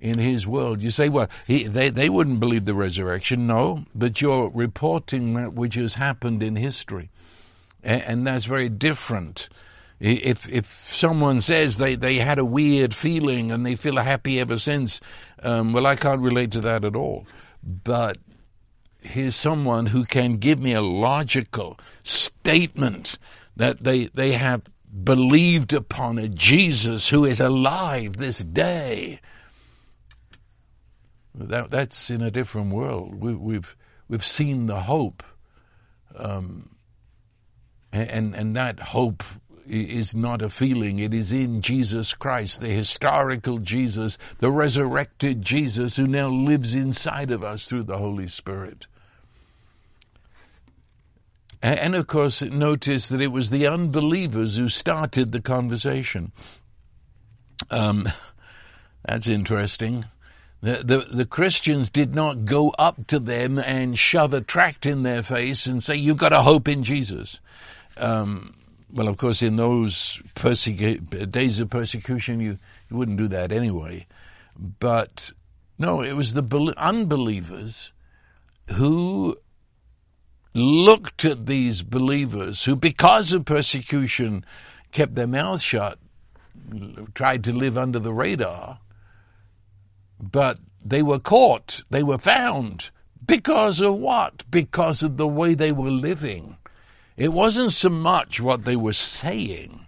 [0.00, 0.82] in his world.
[0.82, 3.46] You say, well, he, they, they wouldn't believe the resurrection.
[3.46, 7.10] No, but you're reporting that which has happened in history.
[7.82, 9.48] And, and that's very different.
[9.98, 14.56] If, if someone says they, they had a weird feeling and they feel happy ever
[14.56, 15.00] since,
[15.42, 17.26] um, well, I can't relate to that at all.
[17.62, 18.16] But
[19.02, 23.18] here's someone who can give me a logical statement
[23.56, 24.62] that they, they have
[25.04, 29.20] believed upon a Jesus who is alive this day.
[31.34, 33.14] That, that's in a different world.
[33.14, 33.76] We, have we've,
[34.08, 35.22] we've seen the hope,
[36.16, 36.76] um,
[37.92, 39.22] and and that hope
[39.66, 40.98] is not a feeling.
[40.98, 47.30] It is in Jesus Christ, the historical Jesus, the resurrected Jesus who now lives inside
[47.30, 48.86] of us through the Holy Spirit.
[51.62, 56.32] And of course, notice that it was the unbelievers who started the conversation.
[57.70, 58.08] Um,
[59.04, 60.06] that's interesting.
[60.62, 65.02] The, the, the, Christians did not go up to them and shove a tract in
[65.04, 67.40] their face and say, you've got to hope in Jesus.
[67.96, 68.54] Um,
[68.92, 72.58] well, of course, in those persecu- days of persecution, you,
[72.90, 74.06] you wouldn't do that anyway.
[74.56, 75.30] But
[75.78, 77.92] no, it was the unbelievers
[78.66, 79.38] who
[80.54, 84.44] looked at these believers who, because of persecution,
[84.92, 85.98] kept their mouths shut,
[87.14, 88.80] tried to live under the radar,
[90.20, 92.90] but they were caught, they were found.
[93.24, 94.44] Because of what?
[94.50, 96.56] Because of the way they were living.
[97.16, 99.86] It wasn't so much what they were saying,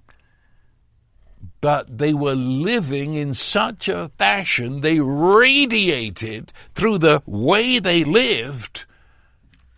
[1.60, 8.84] but they were living in such a fashion, they radiated through the way they lived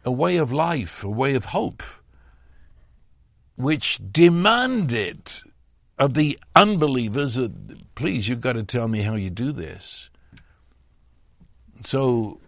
[0.05, 1.83] a way of life, a way of hope,
[3.57, 5.31] which demanded
[5.99, 7.39] of the unbelievers
[7.95, 10.11] please, you've got to tell me how you do this.
[11.85, 12.41] So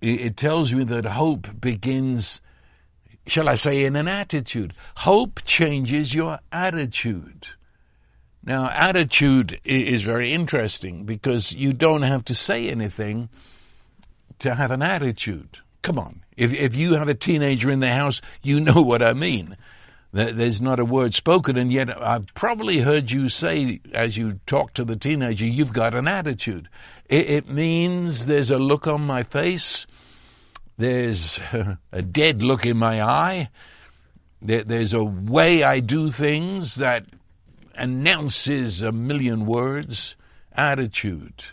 [0.00, 2.40] it tells me that hope begins,
[3.26, 4.74] shall I say, in an attitude.
[4.96, 7.46] Hope changes your attitude.
[8.44, 13.28] Now, attitude is very interesting because you don't have to say anything
[14.40, 15.60] to have an attitude.
[15.82, 16.22] Come on.
[16.42, 19.56] If, if you have a teenager in the house, you know what I mean.
[20.12, 24.74] There's not a word spoken, and yet I've probably heard you say, as you talk
[24.74, 26.68] to the teenager, you've got an attitude.
[27.08, 29.86] It, it means there's a look on my face,
[30.76, 31.38] there's
[31.92, 33.48] a dead look in my eye,
[34.42, 37.06] there, there's a way I do things that
[37.74, 40.16] announces a million words.
[40.54, 41.44] Attitude.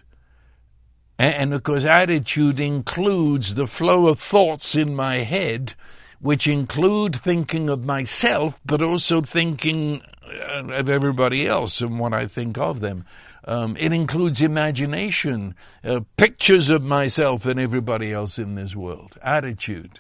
[1.20, 5.76] And of course, attitude includes the flow of thoughts in my head
[6.22, 12.28] which include thinking of myself, but also thinking uh, of everybody else and what I
[12.28, 13.06] think of them.
[13.46, 19.18] Um, it includes imagination, uh, pictures of myself and everybody else in this world.
[19.24, 20.00] Attitude.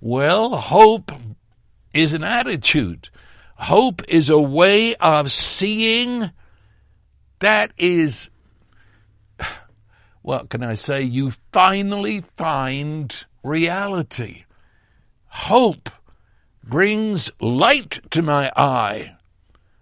[0.00, 1.10] Well, hope
[1.92, 3.08] is an attitude.
[3.56, 6.30] Hope is a way of seeing
[7.40, 8.30] that is,
[10.26, 11.02] what can I say?
[11.02, 13.14] You finally find
[13.44, 14.42] reality.
[15.26, 15.88] Hope
[16.64, 19.14] brings light to my eye.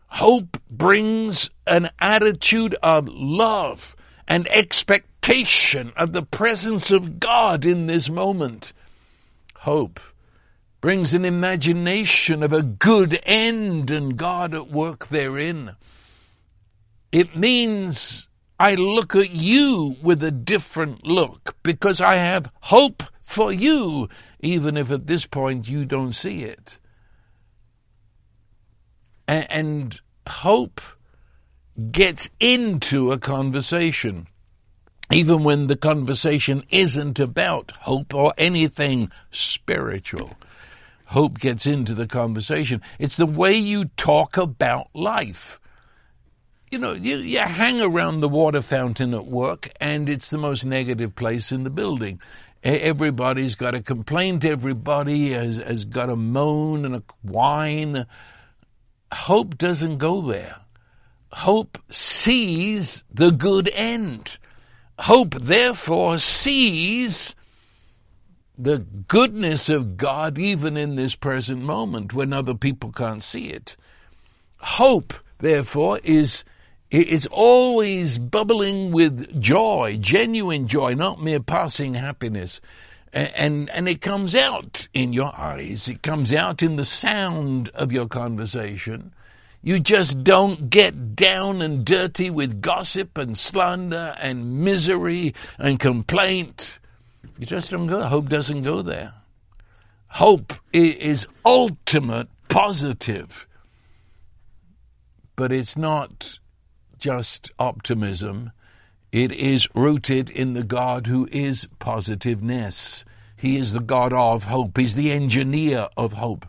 [0.08, 3.96] Hope brings an attitude of love
[4.28, 8.74] and expectation of the presence of God in this moment.
[9.60, 9.98] Hope
[10.82, 15.74] brings an imagination of a good end and God at work therein.
[17.12, 18.28] It means
[18.64, 24.08] I look at you with a different look because I have hope for you
[24.40, 26.78] even if at this point you don't see it.
[29.28, 30.80] And, hope
[31.90, 34.28] gets into a conversation,
[35.12, 40.38] even when the conversation isn't about hope or anything spiritual.
[41.04, 42.80] Hope gets into the conversation.
[42.98, 45.60] It's the way you talk about life.
[46.74, 50.66] You know, you, you hang around the water fountain at work and it's the most
[50.66, 52.20] negative place in the building.
[52.64, 54.44] Everybody's got a complaint.
[54.44, 58.06] Everybody has, has got a moan and a whine.
[59.12, 60.56] Hope doesn't go there.
[61.30, 64.38] Hope sees the good end.
[64.98, 67.36] Hope therefore sees
[68.58, 73.76] the goodness of God even in this present moment when other people can't see it.
[74.56, 76.42] Hope, therefore, is
[76.94, 82.60] it's always bubbling with joy, genuine joy, not mere passing happiness.
[83.12, 85.88] And, and it comes out in your eyes.
[85.88, 89.12] It comes out in the sound of your conversation.
[89.62, 96.78] You just don't get down and dirty with gossip and slander and misery and complaint.
[97.38, 98.02] You just don't go.
[98.02, 99.14] Hope doesn't go there.
[100.08, 103.48] Hope is ultimate positive,
[105.34, 106.38] but it's not
[107.04, 108.50] just optimism.
[109.12, 113.04] It is rooted in the God who is positiveness.
[113.36, 114.78] He is the God of hope.
[114.78, 116.46] He's the engineer of hope.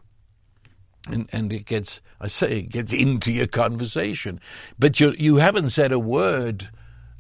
[1.10, 4.40] And, and it gets, I say, it gets into your conversation.
[4.80, 6.70] But you, you haven't said a word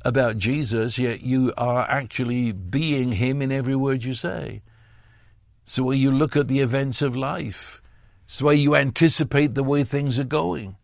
[0.05, 4.61] about Jesus, yet you are actually being Him in every word you say.
[5.65, 7.81] So when you look at the events of life,
[8.23, 10.77] it's the way you anticipate the way things are going.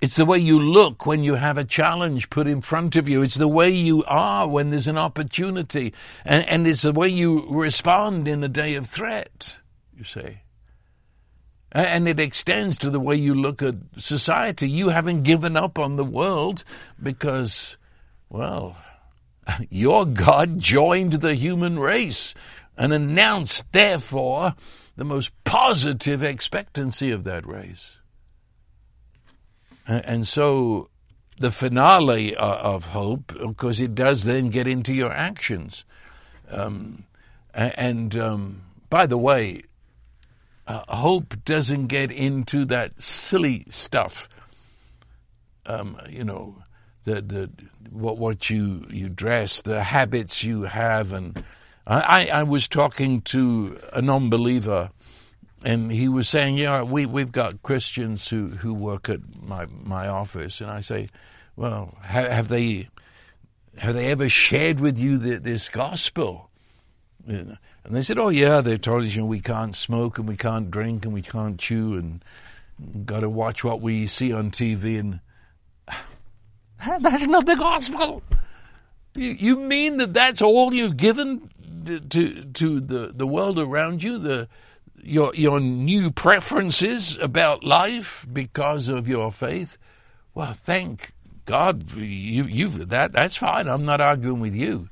[0.00, 3.22] It's the way you look when you have a challenge put in front of you.
[3.22, 5.92] It's the way you are when there's an opportunity.
[6.24, 9.58] And, and it's the way you respond in a day of threat,
[9.96, 10.38] you see.
[11.72, 14.68] And it extends to the way you look at society.
[14.68, 16.64] You haven't given up on the world
[17.00, 17.76] because,
[18.30, 18.76] well,
[19.68, 22.34] your God joined the human race
[22.76, 24.54] and announced, therefore,
[24.96, 27.98] the most positive expectancy of that race.
[29.90, 30.88] And so
[31.38, 35.84] the finale of hope, because it does then get into your actions.
[36.48, 37.04] Um,
[37.52, 39.62] and um, by the way,
[40.66, 44.28] uh, hope doesn't get into that silly stuff.
[45.66, 46.62] Um, you know,
[47.04, 47.50] the the
[47.90, 51.42] what what you you dress, the habits you have, and
[51.86, 54.90] I I was talking to a non-believer
[55.62, 60.08] and he was saying, "Yeah, we we've got Christians who who work at my my
[60.08, 61.08] office," and I say,
[61.56, 62.88] "Well, have, have they
[63.76, 66.50] have they ever shared with you the, this gospel?"
[67.26, 70.36] And they said, "Oh yeah, they told us you know we can't smoke and we
[70.36, 72.24] can't drink and we can't chew and
[73.06, 75.20] got to watch what we see on TV and."
[77.00, 78.22] That's not the gospel.
[79.14, 81.50] You, you mean that that's all you've given
[81.84, 84.18] to, to to the the world around you?
[84.18, 84.48] The
[85.02, 89.76] your your new preferences about life because of your faith,
[90.34, 91.12] well, thank
[91.44, 93.68] God you you've that that's fine.
[93.68, 94.88] I'm not arguing with you.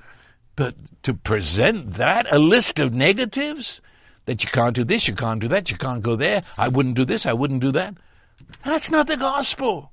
[0.56, 3.80] But to present that, a list of negatives,
[4.24, 6.96] that you can't do this, you can't do that, you can't go there, I wouldn't
[6.96, 7.94] do this, I wouldn't do that.
[8.64, 9.92] That's not the gospel.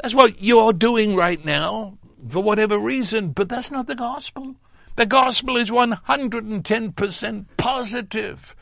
[0.00, 4.54] That's what you're doing right now for whatever reason, but that's not the gospel.
[4.94, 8.56] The gospel is 110% positive.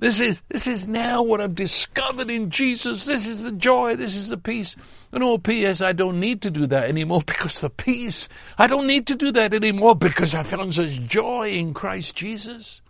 [0.00, 3.04] This is, this is now what I've discovered in Jesus.
[3.04, 3.96] This is the joy.
[3.96, 4.74] This is the peace.
[5.12, 5.82] And oh, P.S.
[5.82, 8.26] I don't need to do that anymore because the peace.
[8.56, 12.80] I don't need to do that anymore because I found such joy in Christ Jesus.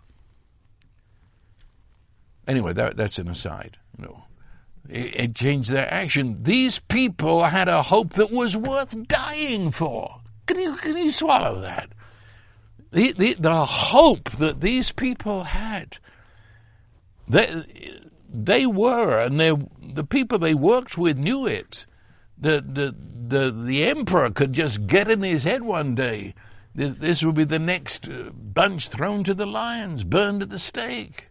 [2.47, 3.77] Anyway, that, that's an aside.
[3.97, 4.23] Know,
[4.87, 6.41] it, it changed their action.
[6.43, 10.21] These people had a hope that was worth dying for.
[10.45, 11.89] Can you, can you swallow that?
[12.93, 15.97] The, the, the hope that these people had
[17.31, 17.63] they,
[18.29, 21.85] they were, and they, the people they worked with knew it.
[22.37, 22.95] The, the,
[23.27, 26.33] the, the emperor could just get in his head one day.
[26.75, 30.59] This, this will be the next uh, bunch thrown to the lions, burned at the
[30.59, 31.29] stake.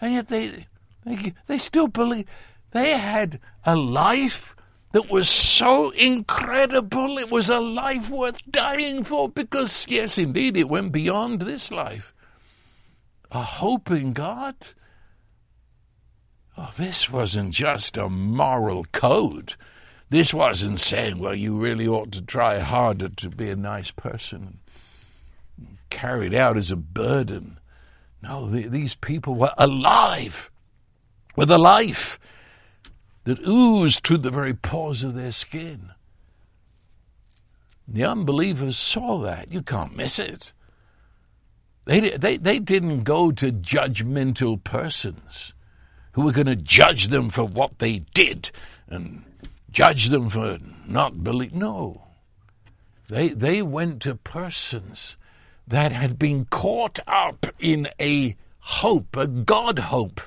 [0.00, 0.66] And yet they,
[1.04, 2.26] they, they still believe
[2.70, 4.54] they had a life
[4.92, 7.18] that was so incredible.
[7.18, 12.14] It was a life worth dying for because, yes, indeed, it went beyond this life.
[13.32, 14.54] A hope in God
[16.62, 19.54] Oh, this wasn't just a moral code.
[20.10, 24.58] This wasn't saying, well, you really ought to try harder to be a nice person,
[25.88, 27.58] carried out as a burden.
[28.22, 30.50] No, these people were alive
[31.34, 32.20] with a life
[33.24, 35.92] that oozed to the very pores of their skin.
[37.88, 39.50] The unbelievers saw that.
[39.50, 40.52] You can't miss it.
[41.86, 45.54] They, they, they didn't go to judgmental persons
[46.12, 48.50] who were going to judge them for what they did
[48.88, 49.24] and
[49.70, 51.58] judge them for not believing.
[51.58, 52.02] No.
[53.08, 55.16] They, they went to persons
[55.66, 60.20] that had been caught up in a hope, a God hope,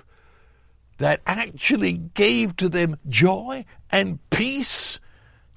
[0.97, 4.99] that actually gave to them joy and peace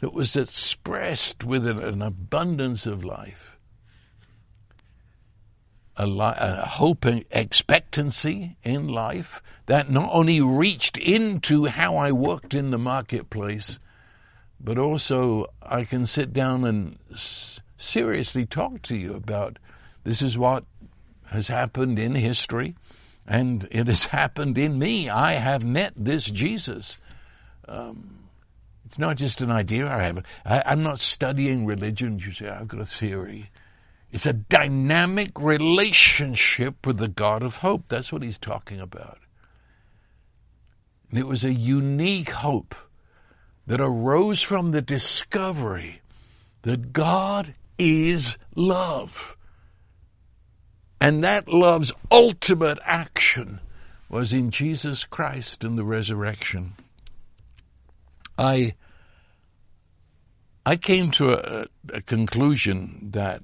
[0.00, 3.56] that was expressed with an abundance of life
[5.96, 12.12] a, li- a hope and expectancy in life that not only reached into how I
[12.12, 13.78] worked in the marketplace,
[14.60, 19.58] but also I can sit down and s- seriously talk to you about
[20.04, 20.64] this is what
[21.26, 22.76] has happened in history,
[23.26, 25.08] and it has happened in me.
[25.08, 26.98] I have met this Jesus.
[27.68, 28.28] Um,
[28.84, 30.22] it's not just an idea I have.
[30.44, 32.20] I, I'm not studying religion.
[32.20, 33.50] You say, I've got a theory.
[34.12, 37.86] It's a dynamic relationship with the God of hope.
[37.88, 39.18] That's what he's talking about.
[41.10, 42.74] And it was a unique hope
[43.66, 46.00] that arose from the discovery
[46.62, 49.36] that God is love.
[51.00, 53.60] And that love's ultimate action
[54.08, 56.72] was in Jesus Christ and the resurrection.
[58.38, 58.74] I
[60.64, 63.42] I came to a, a conclusion that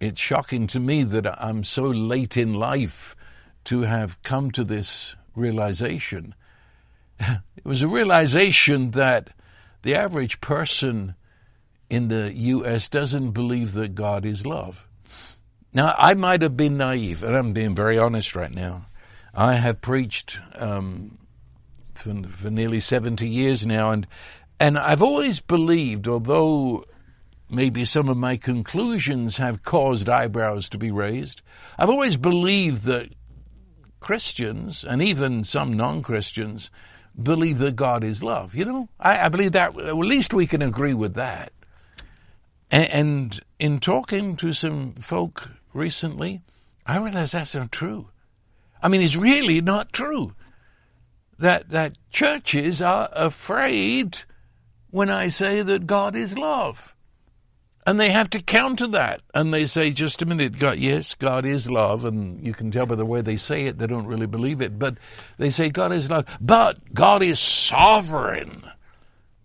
[0.00, 3.16] it's shocking to me that I'm so late in life
[3.64, 6.34] to have come to this realization.
[7.56, 9.30] It was a realization that
[9.82, 11.16] the average person
[11.90, 12.88] in the U.S.
[12.88, 14.86] doesn't believe that God is love.
[15.74, 18.86] Now, I might have been naive, and I'm being very honest right now.
[19.34, 21.18] I have preached um,
[21.94, 24.06] for, for nearly 70 years now, and
[24.60, 26.84] and I've always believed, although
[27.48, 31.42] maybe some of my conclusions have caused eyebrows to be raised.
[31.78, 33.12] I've always believed that
[34.00, 36.70] Christians, and even some non Christians,
[37.20, 38.54] believe that God is love.
[38.54, 41.52] You know, I, I believe that, at least we can agree with that.
[42.70, 46.42] And, and in talking to some folk recently,
[46.86, 48.08] I realized that's not true.
[48.82, 50.34] I mean, it's really not true.
[51.38, 54.18] That, that churches are afraid
[54.90, 56.94] when I say that God is love.
[57.88, 59.22] And they have to counter that.
[59.32, 62.04] And they say, just a minute, God, yes, God is love.
[62.04, 64.78] And you can tell by the way they say it, they don't really believe it.
[64.78, 64.98] But
[65.38, 66.26] they say God is love.
[66.38, 68.62] But God is sovereign.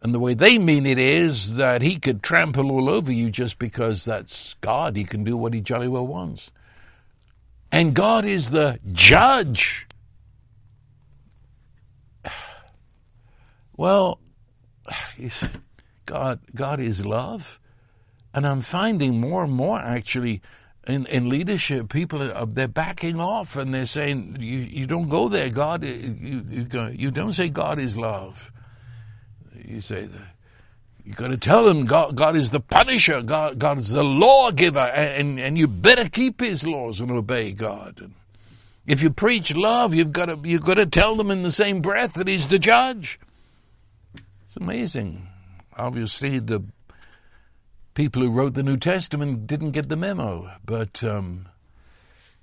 [0.02, 3.60] And the way they mean it is that he could trample all over you just
[3.60, 4.98] because that's God.
[4.98, 6.52] He can do what he jolly well wants.
[7.72, 9.88] And God is the judge.
[13.78, 14.20] Well,
[16.06, 17.60] God, God is love.
[18.34, 20.42] And I'm finding more and more actually
[20.88, 25.08] in, in leadership, people are, uh, they're backing off and they're saying, you, you don't
[25.08, 25.50] go there.
[25.50, 28.52] God, uh, you, you, go, you don't say God is love.
[29.56, 30.28] You say that.
[31.06, 33.22] You got to tell them God, God is the punisher.
[33.22, 38.12] God, God is the lawgiver, and, and you better keep His laws and obey God.
[38.86, 41.82] If you preach love, you've got to, you've got to tell them in the same
[41.82, 43.20] breath that he's the judge.
[44.46, 45.28] It's amazing.
[45.76, 46.64] Obviously, the
[47.94, 51.48] people who wrote the New Testament didn't get the memo, but um,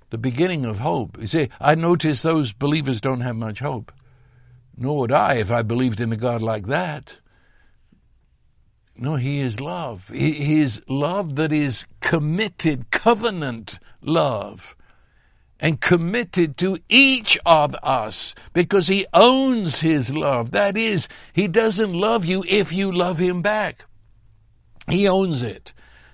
[0.09, 1.19] the beginning of hope.
[1.19, 3.91] You see, I notice those believers don't have much hope.
[4.77, 7.17] Nor would I if I believed in a God like that.
[8.95, 10.09] No, He is love.
[10.09, 14.75] He is love that is committed, covenant love,
[15.59, 20.51] and committed to each of us because He owns His love.
[20.51, 23.85] That is, He doesn't love you if you love Him back.
[24.87, 25.73] He owns it.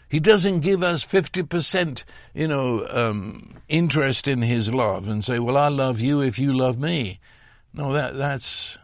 [0.09, 2.03] He doesn't give us 50%,
[2.33, 6.53] you know, um, interest in his love and say, well, I love you if you
[6.55, 7.19] love me.
[7.73, 8.77] No, that, that's,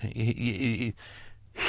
[0.00, 0.94] he, he,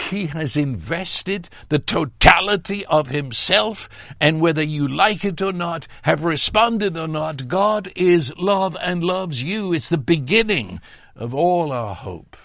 [0.10, 3.88] he has invested the totality of himself
[4.20, 9.04] and whether you like it or not, have responded or not, God is love and
[9.04, 9.72] loves you.
[9.72, 10.82] It's the beginning
[11.16, 12.36] of all our hope.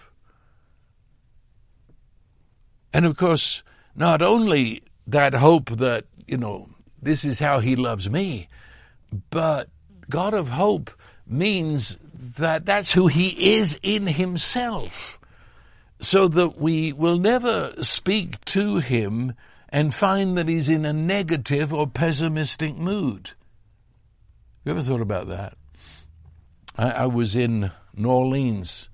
[2.93, 3.63] And of course,
[3.95, 6.69] not only that hope that, you know,
[7.03, 8.49] this is how he loves me.
[9.31, 9.69] But
[10.09, 10.91] God of hope
[11.27, 11.97] means
[12.39, 15.19] that that's who he is in himself.
[16.01, 19.35] So that we will never speak to him
[19.69, 23.33] and find that he's in a negative or pessimistic mood.
[24.65, 25.57] You ever thought about that?
[26.77, 28.89] I, I was in New Orleans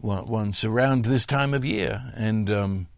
[0.00, 2.88] once around this time of year, and um,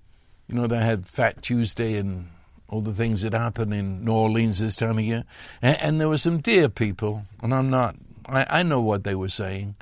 [0.48, 2.28] you know, they had Fat Tuesday and
[2.68, 5.24] all the things that happen in New Orleans this time of year.
[5.62, 7.96] And, and there were some dear people, and I'm not,
[8.26, 9.76] I, I know what they were saying,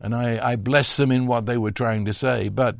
[0.00, 2.76] and I, I bless them in what they were trying to say, but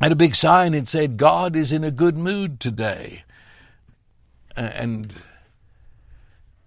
[0.00, 3.24] I had a big sign, it said, God is in a good mood today.
[4.56, 5.12] And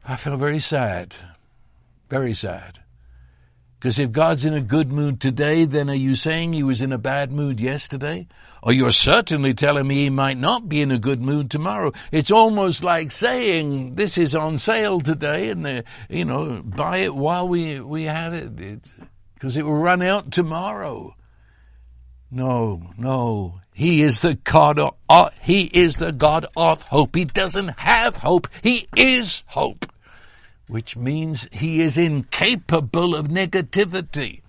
[0.07, 1.15] I felt very sad,
[2.09, 2.79] very sad.
[3.79, 6.91] Because if God's in a good mood today, then are you saying he was in
[6.91, 8.27] a bad mood yesterday?
[8.63, 11.91] Or you're certainly telling me he might not be in a good mood tomorrow.
[12.11, 17.47] It's almost like saying this is on sale today and, you know, buy it while
[17.47, 18.55] we, we have it
[19.35, 21.15] because it, it will run out tomorrow.
[22.31, 23.59] No, no.
[23.73, 27.15] He is the God of, he is the God of hope.
[27.15, 28.47] He doesn't have hope.
[28.63, 29.85] He is hope
[30.67, 34.41] which means he is incapable of negativity.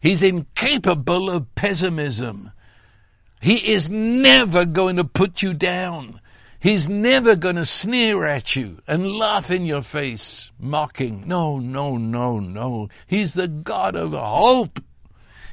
[0.00, 2.50] He's incapable of pessimism.
[3.40, 6.20] He is never going to put you down.
[6.58, 11.24] He's never going to sneer at you and laugh in your face, mocking.
[11.26, 12.88] No, no, no, no.
[13.06, 14.82] He's the God of hope.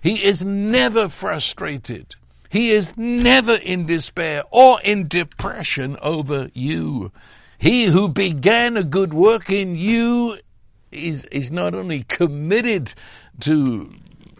[0.01, 2.15] He is never frustrated.
[2.49, 7.11] He is never in despair or in depression over you.
[7.63, 10.37] He who began a good work in you
[10.91, 12.93] is, is not only committed
[13.39, 13.89] to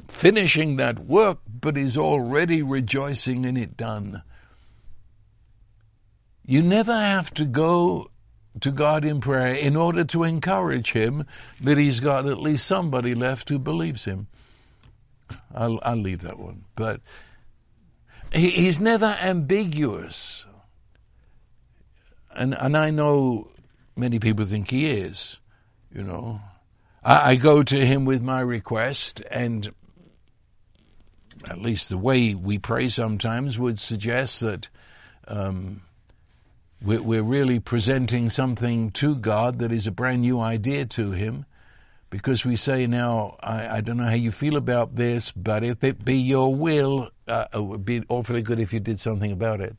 [0.10, 4.24] finishing that work, but is already rejoicing in it done.
[6.46, 8.12] You never have to go
[8.60, 11.26] to God in prayer in order to encourage him
[11.62, 14.28] that he's got at least somebody left who believes him.
[15.56, 16.66] I'll, I'll leave that one.
[16.76, 17.00] But
[18.34, 20.46] he, he's never ambiguous
[22.36, 23.50] and and I know
[23.96, 25.40] many people think he is.
[25.94, 26.42] You know,
[27.04, 29.72] I, I go to him with my request, and
[31.50, 34.70] at least the way we pray sometimes would suggest that
[35.28, 35.82] um,
[36.84, 41.46] we're, we're really presenting something to God that is a brand new idea to Him.
[42.10, 45.84] Because we say now, I, I don't know how you feel about this, but if
[45.84, 49.62] it be your will, uh, it would be awfully good if you did something about
[49.62, 49.76] it.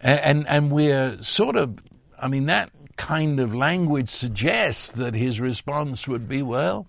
[0.00, 1.78] And, and we're sort of,
[2.18, 6.86] I mean, that kind of language suggests that his response would be, well,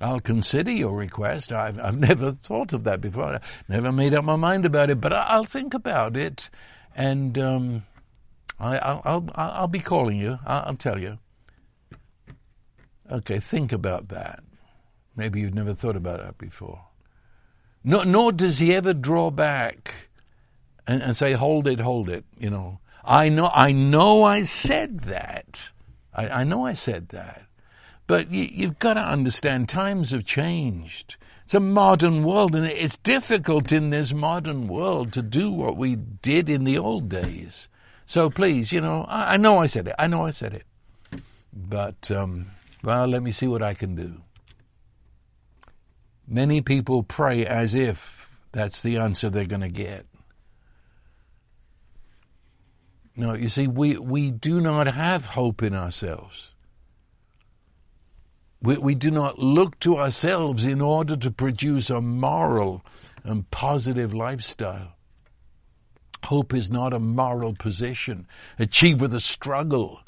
[0.00, 1.52] I'll consider your request.
[1.52, 3.36] I've, I've never thought of that before.
[3.36, 6.50] I never made up my mind about it, but I'll think about it.
[6.94, 7.82] And um,
[8.60, 10.38] I, will I'll, I'll be calling you.
[10.46, 11.18] I'll, tell you.
[13.10, 14.42] Okay, think about that.
[15.14, 16.80] Maybe you've never thought about that before.
[17.84, 19.94] No, nor does he ever draw back
[20.86, 22.80] and, and say, hold it, hold it, you know.
[23.04, 25.70] I know, I know I said that.
[26.12, 27.42] I, I know I said that.
[28.06, 31.16] But you, you've got to understand times have changed.
[31.44, 35.94] It's a modern world, and it's difficult in this modern world to do what we
[35.94, 37.68] did in the old days.
[38.06, 39.94] So please, you know, I, I know I said it.
[39.98, 40.64] I know I said it.
[41.52, 42.50] But, um,
[42.82, 44.20] well, let me see what I can do.
[46.28, 50.06] Many people pray as if that's the answer they're going to get.
[53.16, 56.54] No, you see, we, we do not have hope in ourselves.
[58.60, 62.84] We, we do not look to ourselves in order to produce a moral
[63.24, 64.92] and positive lifestyle.
[66.24, 68.26] Hope is not a moral position
[68.58, 70.00] achieved with a struggle,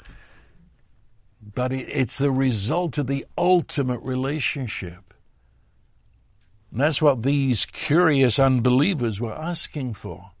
[1.55, 5.13] but it, it's the result of the ultimate relationship.
[6.71, 10.31] And that's what these curious unbelievers were asking for.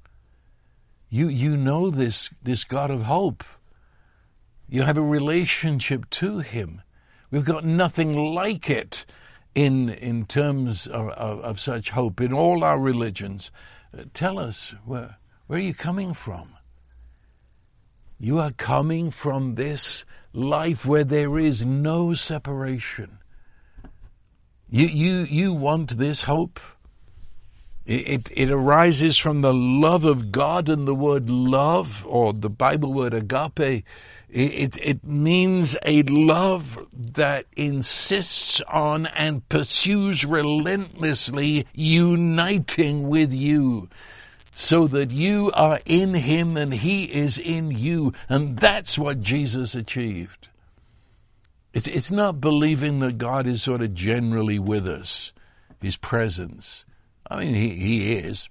[1.09, 3.43] You, you know this, this God of hope.
[4.67, 6.81] You have a relationship to Him.
[7.31, 9.05] We've got nothing like it
[9.55, 13.51] in, in terms of, of, of such hope in all our religions.
[13.97, 16.55] Uh, tell us, where, where are you coming from?
[18.19, 23.17] You are coming from this life where there is no separation.
[24.69, 26.59] You, you, you want this hope?
[27.89, 32.93] It, it, arises from the love of God and the word love, or the Bible
[32.93, 33.83] word agape.
[34.29, 43.89] It, it means a love that insists on and pursues relentlessly uniting with you
[44.53, 48.13] so that you are in him and he is in you.
[48.29, 50.47] And that's what Jesus achieved.
[51.73, 55.31] It's, it's not believing that God is sort of generally with us,
[55.81, 56.85] His presence.
[57.29, 58.49] I mean, He, he is.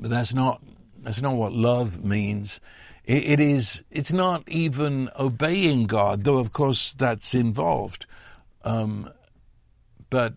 [0.00, 0.62] But that's not,
[0.98, 2.60] that's not what love means.
[3.04, 8.06] It, it is, it's not even obeying God, though of course that's involved.
[8.64, 9.10] Um,
[10.10, 10.34] but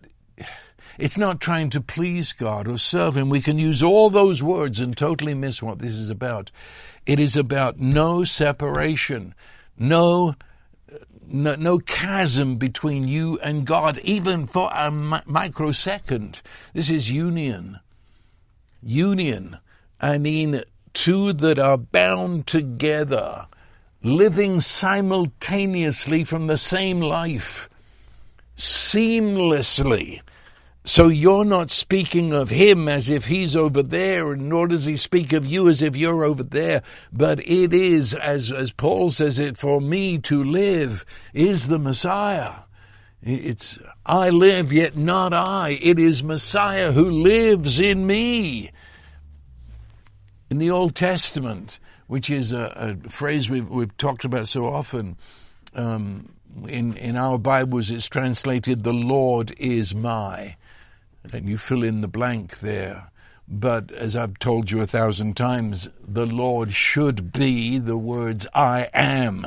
[0.98, 3.28] it's not trying to please God or serve Him.
[3.28, 6.50] We can use all those words and totally miss what this is about.
[7.04, 9.34] It is about no separation,
[9.78, 10.34] no
[11.28, 16.40] no, no, chasm between you and God, even for a mi- microsecond.
[16.72, 17.80] This is union.
[18.82, 19.58] Union.
[20.00, 20.62] I mean,
[20.92, 23.46] two that are bound together,
[24.02, 27.68] living simultaneously from the same life,
[28.56, 30.20] seamlessly.
[30.86, 35.32] So you're not speaking of him as if he's over there, nor does he speak
[35.32, 36.84] of you as if you're over there.
[37.12, 42.52] But it is, as, as Paul says it, for me to live is the Messiah.
[43.20, 45.76] It's, I live, yet not I.
[45.82, 48.70] It is Messiah who lives in me.
[50.50, 55.16] In the Old Testament, which is a, a phrase we've, we've talked about so often,
[55.74, 56.32] um,
[56.68, 60.54] in, in our Bibles it's translated, the Lord is my
[61.32, 63.10] and you fill in the blank there.
[63.48, 68.88] But as I've told you a thousand times, the Lord should be the words I
[68.92, 69.46] am,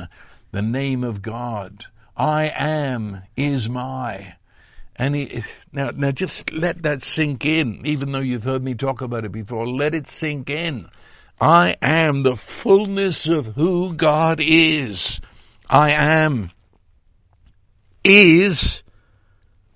[0.52, 1.86] the name of God.
[2.16, 4.34] I am is my.
[4.96, 9.00] And he, now, now just let that sink in, even though you've heard me talk
[9.00, 9.66] about it before.
[9.66, 10.88] Let it sink in.
[11.40, 15.20] I am the fullness of who God is.
[15.68, 16.50] I am
[18.04, 18.82] is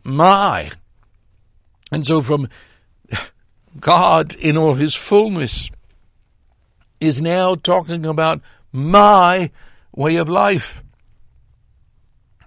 [0.02, 0.70] my.
[1.94, 2.48] And so from
[3.78, 5.70] God in all his fullness
[7.00, 8.40] is now talking about
[8.72, 9.52] my
[9.94, 10.82] way of life.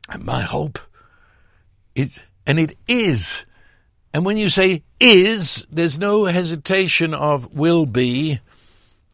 [0.10, 0.80] And my hope.
[1.96, 3.46] It's, and it is.
[4.14, 8.42] And when you say is, there's no hesitation of will be,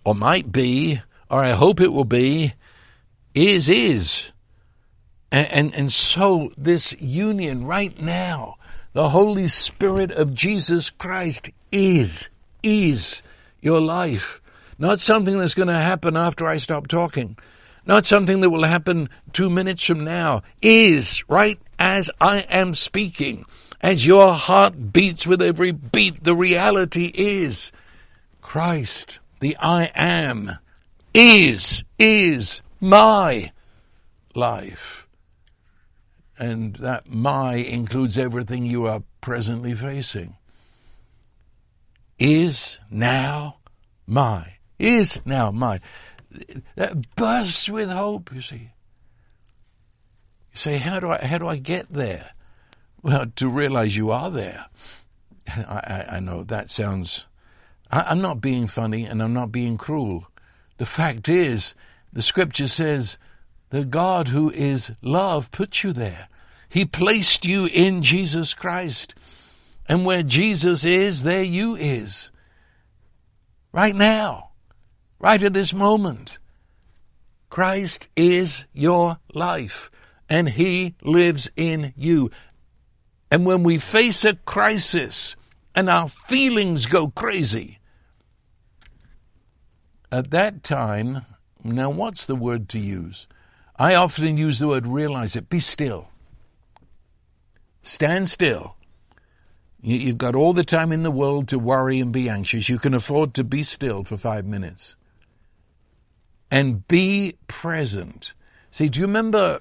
[0.04, 2.54] or might be, or I hope it will be.
[3.36, 4.32] Is, is.
[5.32, 8.58] And, and, and so this union right now
[8.94, 12.30] the Holy Spirit of Jesus Christ is,
[12.62, 13.24] is
[13.60, 14.40] your life.
[14.78, 17.38] Not something that's going to happen after I stop talking.
[17.86, 20.44] Not something that will happen two minutes from now.
[20.62, 23.46] Is right as I am speaking.
[23.82, 27.72] As your heart beats with every beat, the reality is
[28.42, 30.58] Christ, the I am,
[31.14, 33.52] is, is my
[34.34, 35.03] life.
[36.38, 40.36] And that my includes everything you are presently facing.
[42.18, 43.58] Is now
[44.08, 44.56] my.
[44.80, 45.80] Is now my.
[46.76, 48.72] That bursts with hope, you see.
[50.52, 52.32] You say, how do I, how do I get there?
[53.02, 54.66] Well, to realize you are there.
[55.48, 57.26] I, I, I know that sounds,
[57.92, 60.28] I, I'm not being funny and I'm not being cruel.
[60.78, 61.76] The fact is,
[62.12, 63.18] the scripture says,
[63.74, 66.28] the God who is love put you there.
[66.70, 69.16] He placed you in Jesus Christ.
[69.90, 72.30] And where Jesus is, there you is.
[73.72, 74.52] Right now.
[75.18, 76.38] Right at this moment.
[77.50, 79.90] Christ is your life
[80.30, 82.30] and He lives in you.
[83.32, 85.36] And when we face a crisis
[85.74, 87.80] and our feelings go crazy,
[90.12, 91.26] at that time,
[91.64, 93.28] now what's the word to use?
[93.78, 95.50] I often use the word realize it.
[95.50, 96.10] Be still.
[97.82, 98.76] stand still.
[99.82, 102.70] You've got all the time in the world to worry and be anxious.
[102.70, 104.96] You can afford to be still for five minutes.
[106.50, 108.34] And be present.
[108.72, 109.60] See, do you remember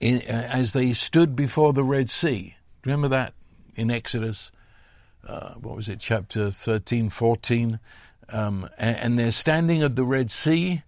[0.00, 2.56] in, uh, as they stood before the Red Sea?
[2.82, 3.32] Do you remember that
[3.76, 4.52] in Exodus?
[5.26, 7.80] Uh, what was it, chapter 13, 14?
[8.28, 10.82] Um, and, and they're standing at the Red Sea,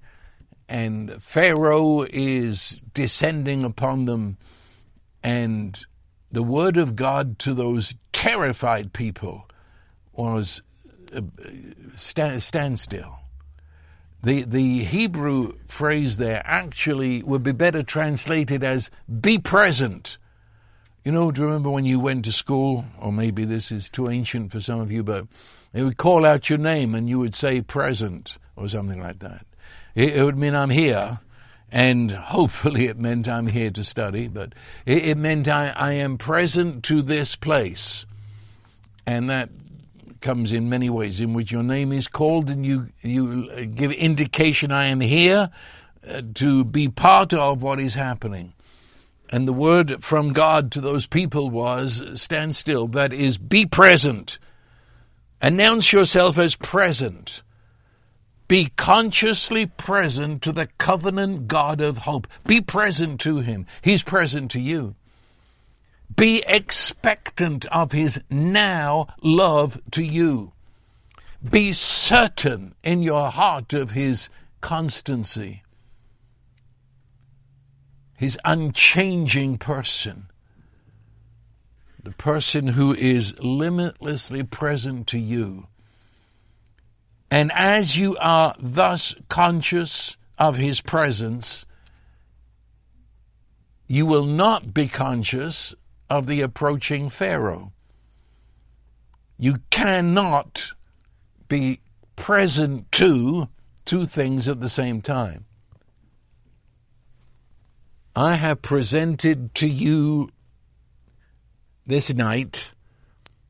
[0.69, 4.37] and Pharaoh is descending upon them,
[5.23, 5.83] and
[6.31, 9.49] the word of God to those terrified people
[10.13, 10.63] was
[11.15, 11.23] uh,
[11.95, 13.19] stand, stand still.
[14.23, 18.91] The, the Hebrew phrase there actually would be better translated as
[19.21, 20.19] be present.
[21.05, 24.11] You know, do you remember when you went to school, or maybe this is too
[24.11, 25.27] ancient for some of you, but
[25.73, 29.47] they would call out your name and you would say present or something like that.
[29.99, 31.19] It, it would mean I'm here,
[31.73, 34.55] and hopefully it meant I'm here to study, but
[34.87, 38.07] it, it meant I, I am present to this place.
[39.07, 39.51] And that
[40.21, 44.71] comes in many ways in which your name is called and you, you give indication
[44.71, 45.51] I am here
[46.09, 48.53] uh, to be part of what is happening.
[49.31, 52.87] And the word from God to those people was stand still.
[52.87, 54.39] That is, be present.
[55.43, 57.43] Announce yourself as present.
[58.49, 62.27] Be consciously present to the covenant God of hope.
[62.47, 63.67] Be present to Him.
[63.83, 64.95] He's present to you.
[66.17, 70.53] Be expectant of His now love to you.
[71.49, 74.31] Be certain in your heart of His
[74.63, 75.63] constancy,
[78.17, 80.31] His unchanging person,
[82.03, 85.69] the person who is limitlessly present to you
[87.31, 91.67] and as you are thus conscious of His presence,
[93.87, 95.75] you will not be conscious
[96.09, 97.73] of the approaching Pharaoh.
[99.39, 100.71] You cannot
[101.49, 101.81] be
[102.17, 103.49] present to
[103.85, 105.45] two things at the same time.
[108.17, 110.31] I have presented to you
[111.87, 112.73] this night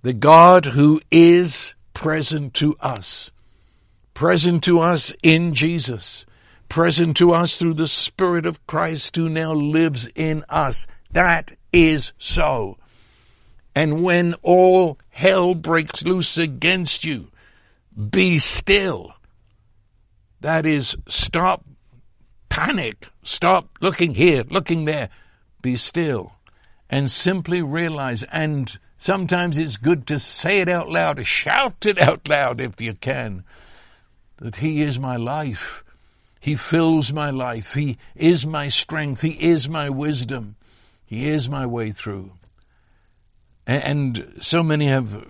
[0.02, 3.30] the God who is present to us
[4.18, 6.26] present to us in Jesus,
[6.68, 10.88] present to us through the Spirit of Christ who now lives in us.
[11.12, 12.78] That is so.
[13.76, 17.30] And when all hell breaks loose against you,
[18.10, 19.14] be still.
[20.40, 21.64] That is, stop
[22.48, 23.06] panic.
[23.22, 25.10] Stop looking here, looking there.
[25.62, 26.32] Be still.
[26.90, 32.28] And simply realize, and sometimes it's good to say it out loud, shout it out
[32.28, 33.44] loud if you can
[34.38, 35.84] that He is my life.
[36.40, 37.74] He fills my life.
[37.74, 39.22] He is my strength.
[39.22, 40.56] He is my wisdom.
[41.04, 42.32] He is my way through.
[43.66, 45.26] And so many have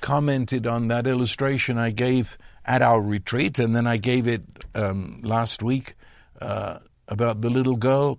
[0.00, 4.42] commented on that illustration I gave at our retreat, and then I gave it
[4.74, 5.94] um, last week
[6.40, 6.78] uh,
[7.08, 8.18] about the little girl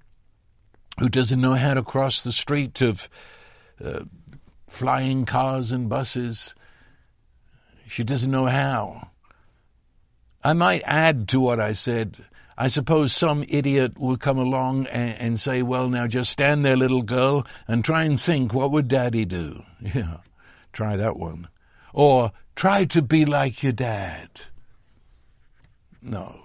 [0.99, 3.09] who doesn't know how to cross the street of
[3.84, 3.99] uh,
[4.68, 6.55] flying cars and buses.
[7.88, 9.09] She doesn't know how.
[10.44, 12.18] I might add to what I said.
[12.58, 16.76] I suppose some idiot will come along and, and, say, well, now just stand there,
[16.76, 19.64] little girl, and try and think, what would daddy do?
[19.82, 20.18] Yeah,
[20.74, 21.48] try that one.
[21.94, 24.30] Or try to be like your dad.
[26.02, 26.40] No,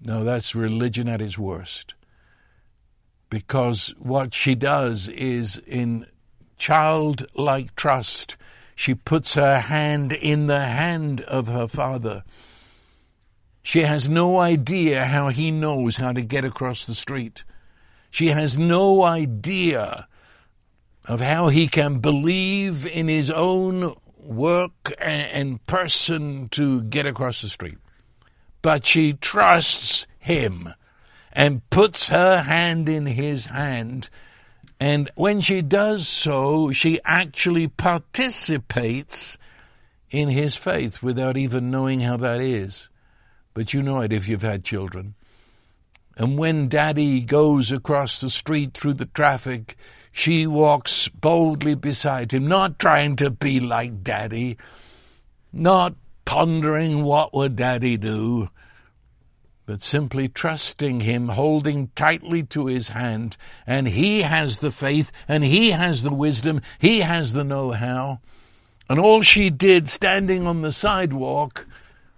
[0.00, 1.94] no, that's religion at its worst.
[3.30, 6.06] Because what she does is in
[6.56, 8.36] childlike trust,
[8.76, 12.22] she puts her hand in the hand of her father
[13.62, 17.44] she has no idea how he knows how to get across the street.
[18.10, 20.08] She has no idea
[21.06, 27.48] of how he can believe in his own work and person to get across the
[27.48, 27.78] street.
[28.62, 30.68] But she trusts him
[31.32, 34.10] and puts her hand in his hand.
[34.78, 39.38] And when she does so, she actually participates
[40.10, 42.88] in his faith without even knowing how that is
[43.54, 45.14] but you know it if you've had children.
[46.16, 49.76] And when daddy goes across the street through the traffic,
[50.12, 54.58] she walks boldly beside him, not trying to be like daddy,
[55.52, 55.94] not
[56.24, 58.50] pondering what would daddy do,
[59.64, 63.36] but simply trusting him, holding tightly to his hand,
[63.66, 68.20] and he has the faith, and he has the wisdom, he has the know-how.
[68.88, 71.66] And all she did standing on the sidewalk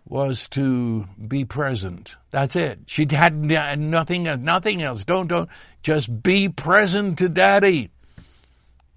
[0.06, 2.16] was to be present.
[2.30, 2.80] That's it.
[2.86, 5.04] She had nothing, nothing else.
[5.04, 5.48] Don't, don't,
[5.82, 7.90] just be present to daddy.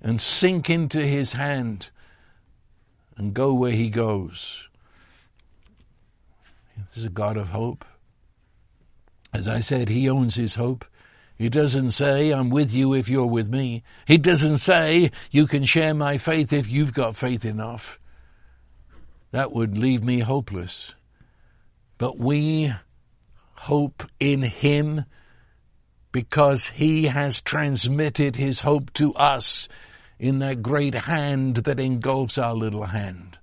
[0.02, 1.90] and sink into his hand
[3.16, 4.68] and go where he goes.
[6.94, 7.84] He's a God of hope.
[9.34, 10.86] As I said, he owns his hope.
[11.38, 13.84] He doesn't say, I'm with you if you're with me.
[14.06, 18.00] He doesn't say, you can share my faith if you've got faith enough.
[19.32, 20.96] That would leave me hopeless.
[21.98, 22.74] But we
[23.56, 25.06] hope in him
[26.12, 29.68] because he has transmitted his hope to us
[30.20, 33.38] in that great hand that engulfs our little hand.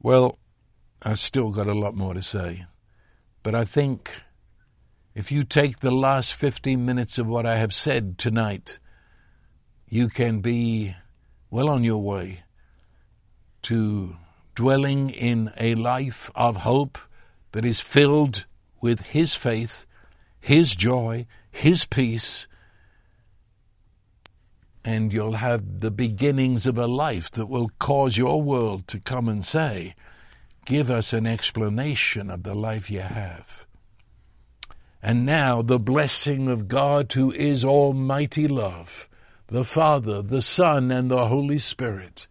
[0.00, 0.38] Well,
[1.02, 2.64] I've still got a lot more to say,
[3.42, 4.22] but I think
[5.14, 8.78] if you take the last 15 minutes of what I have said tonight,
[9.88, 10.94] you can be
[11.50, 12.42] well on your way
[13.66, 14.16] to
[14.54, 16.98] dwelling in a life of hope
[17.50, 18.44] that is filled
[18.80, 19.86] with His faith,
[20.38, 22.46] His joy, His peace,
[24.84, 29.28] and you'll have the beginnings of a life that will cause your world to come
[29.28, 29.96] and say,
[30.64, 33.66] Give us an explanation of the life you have.
[35.02, 39.08] And now the blessing of God who is almighty love,
[39.48, 42.28] the Father, the Son, and the Holy Spirit.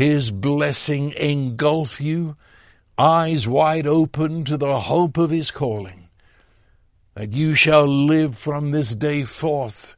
[0.00, 2.34] His blessing engulf you,
[2.96, 6.08] eyes wide open to the hope of His calling,
[7.12, 9.96] that you shall live from this day forth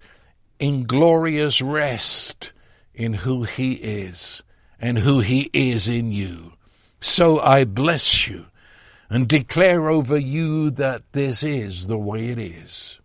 [0.59, 2.53] in glorious rest
[2.93, 4.43] in who He is
[4.81, 6.55] and who He is in you.
[7.01, 8.47] So I bless you
[9.09, 12.99] and declare over you that this is the way it is.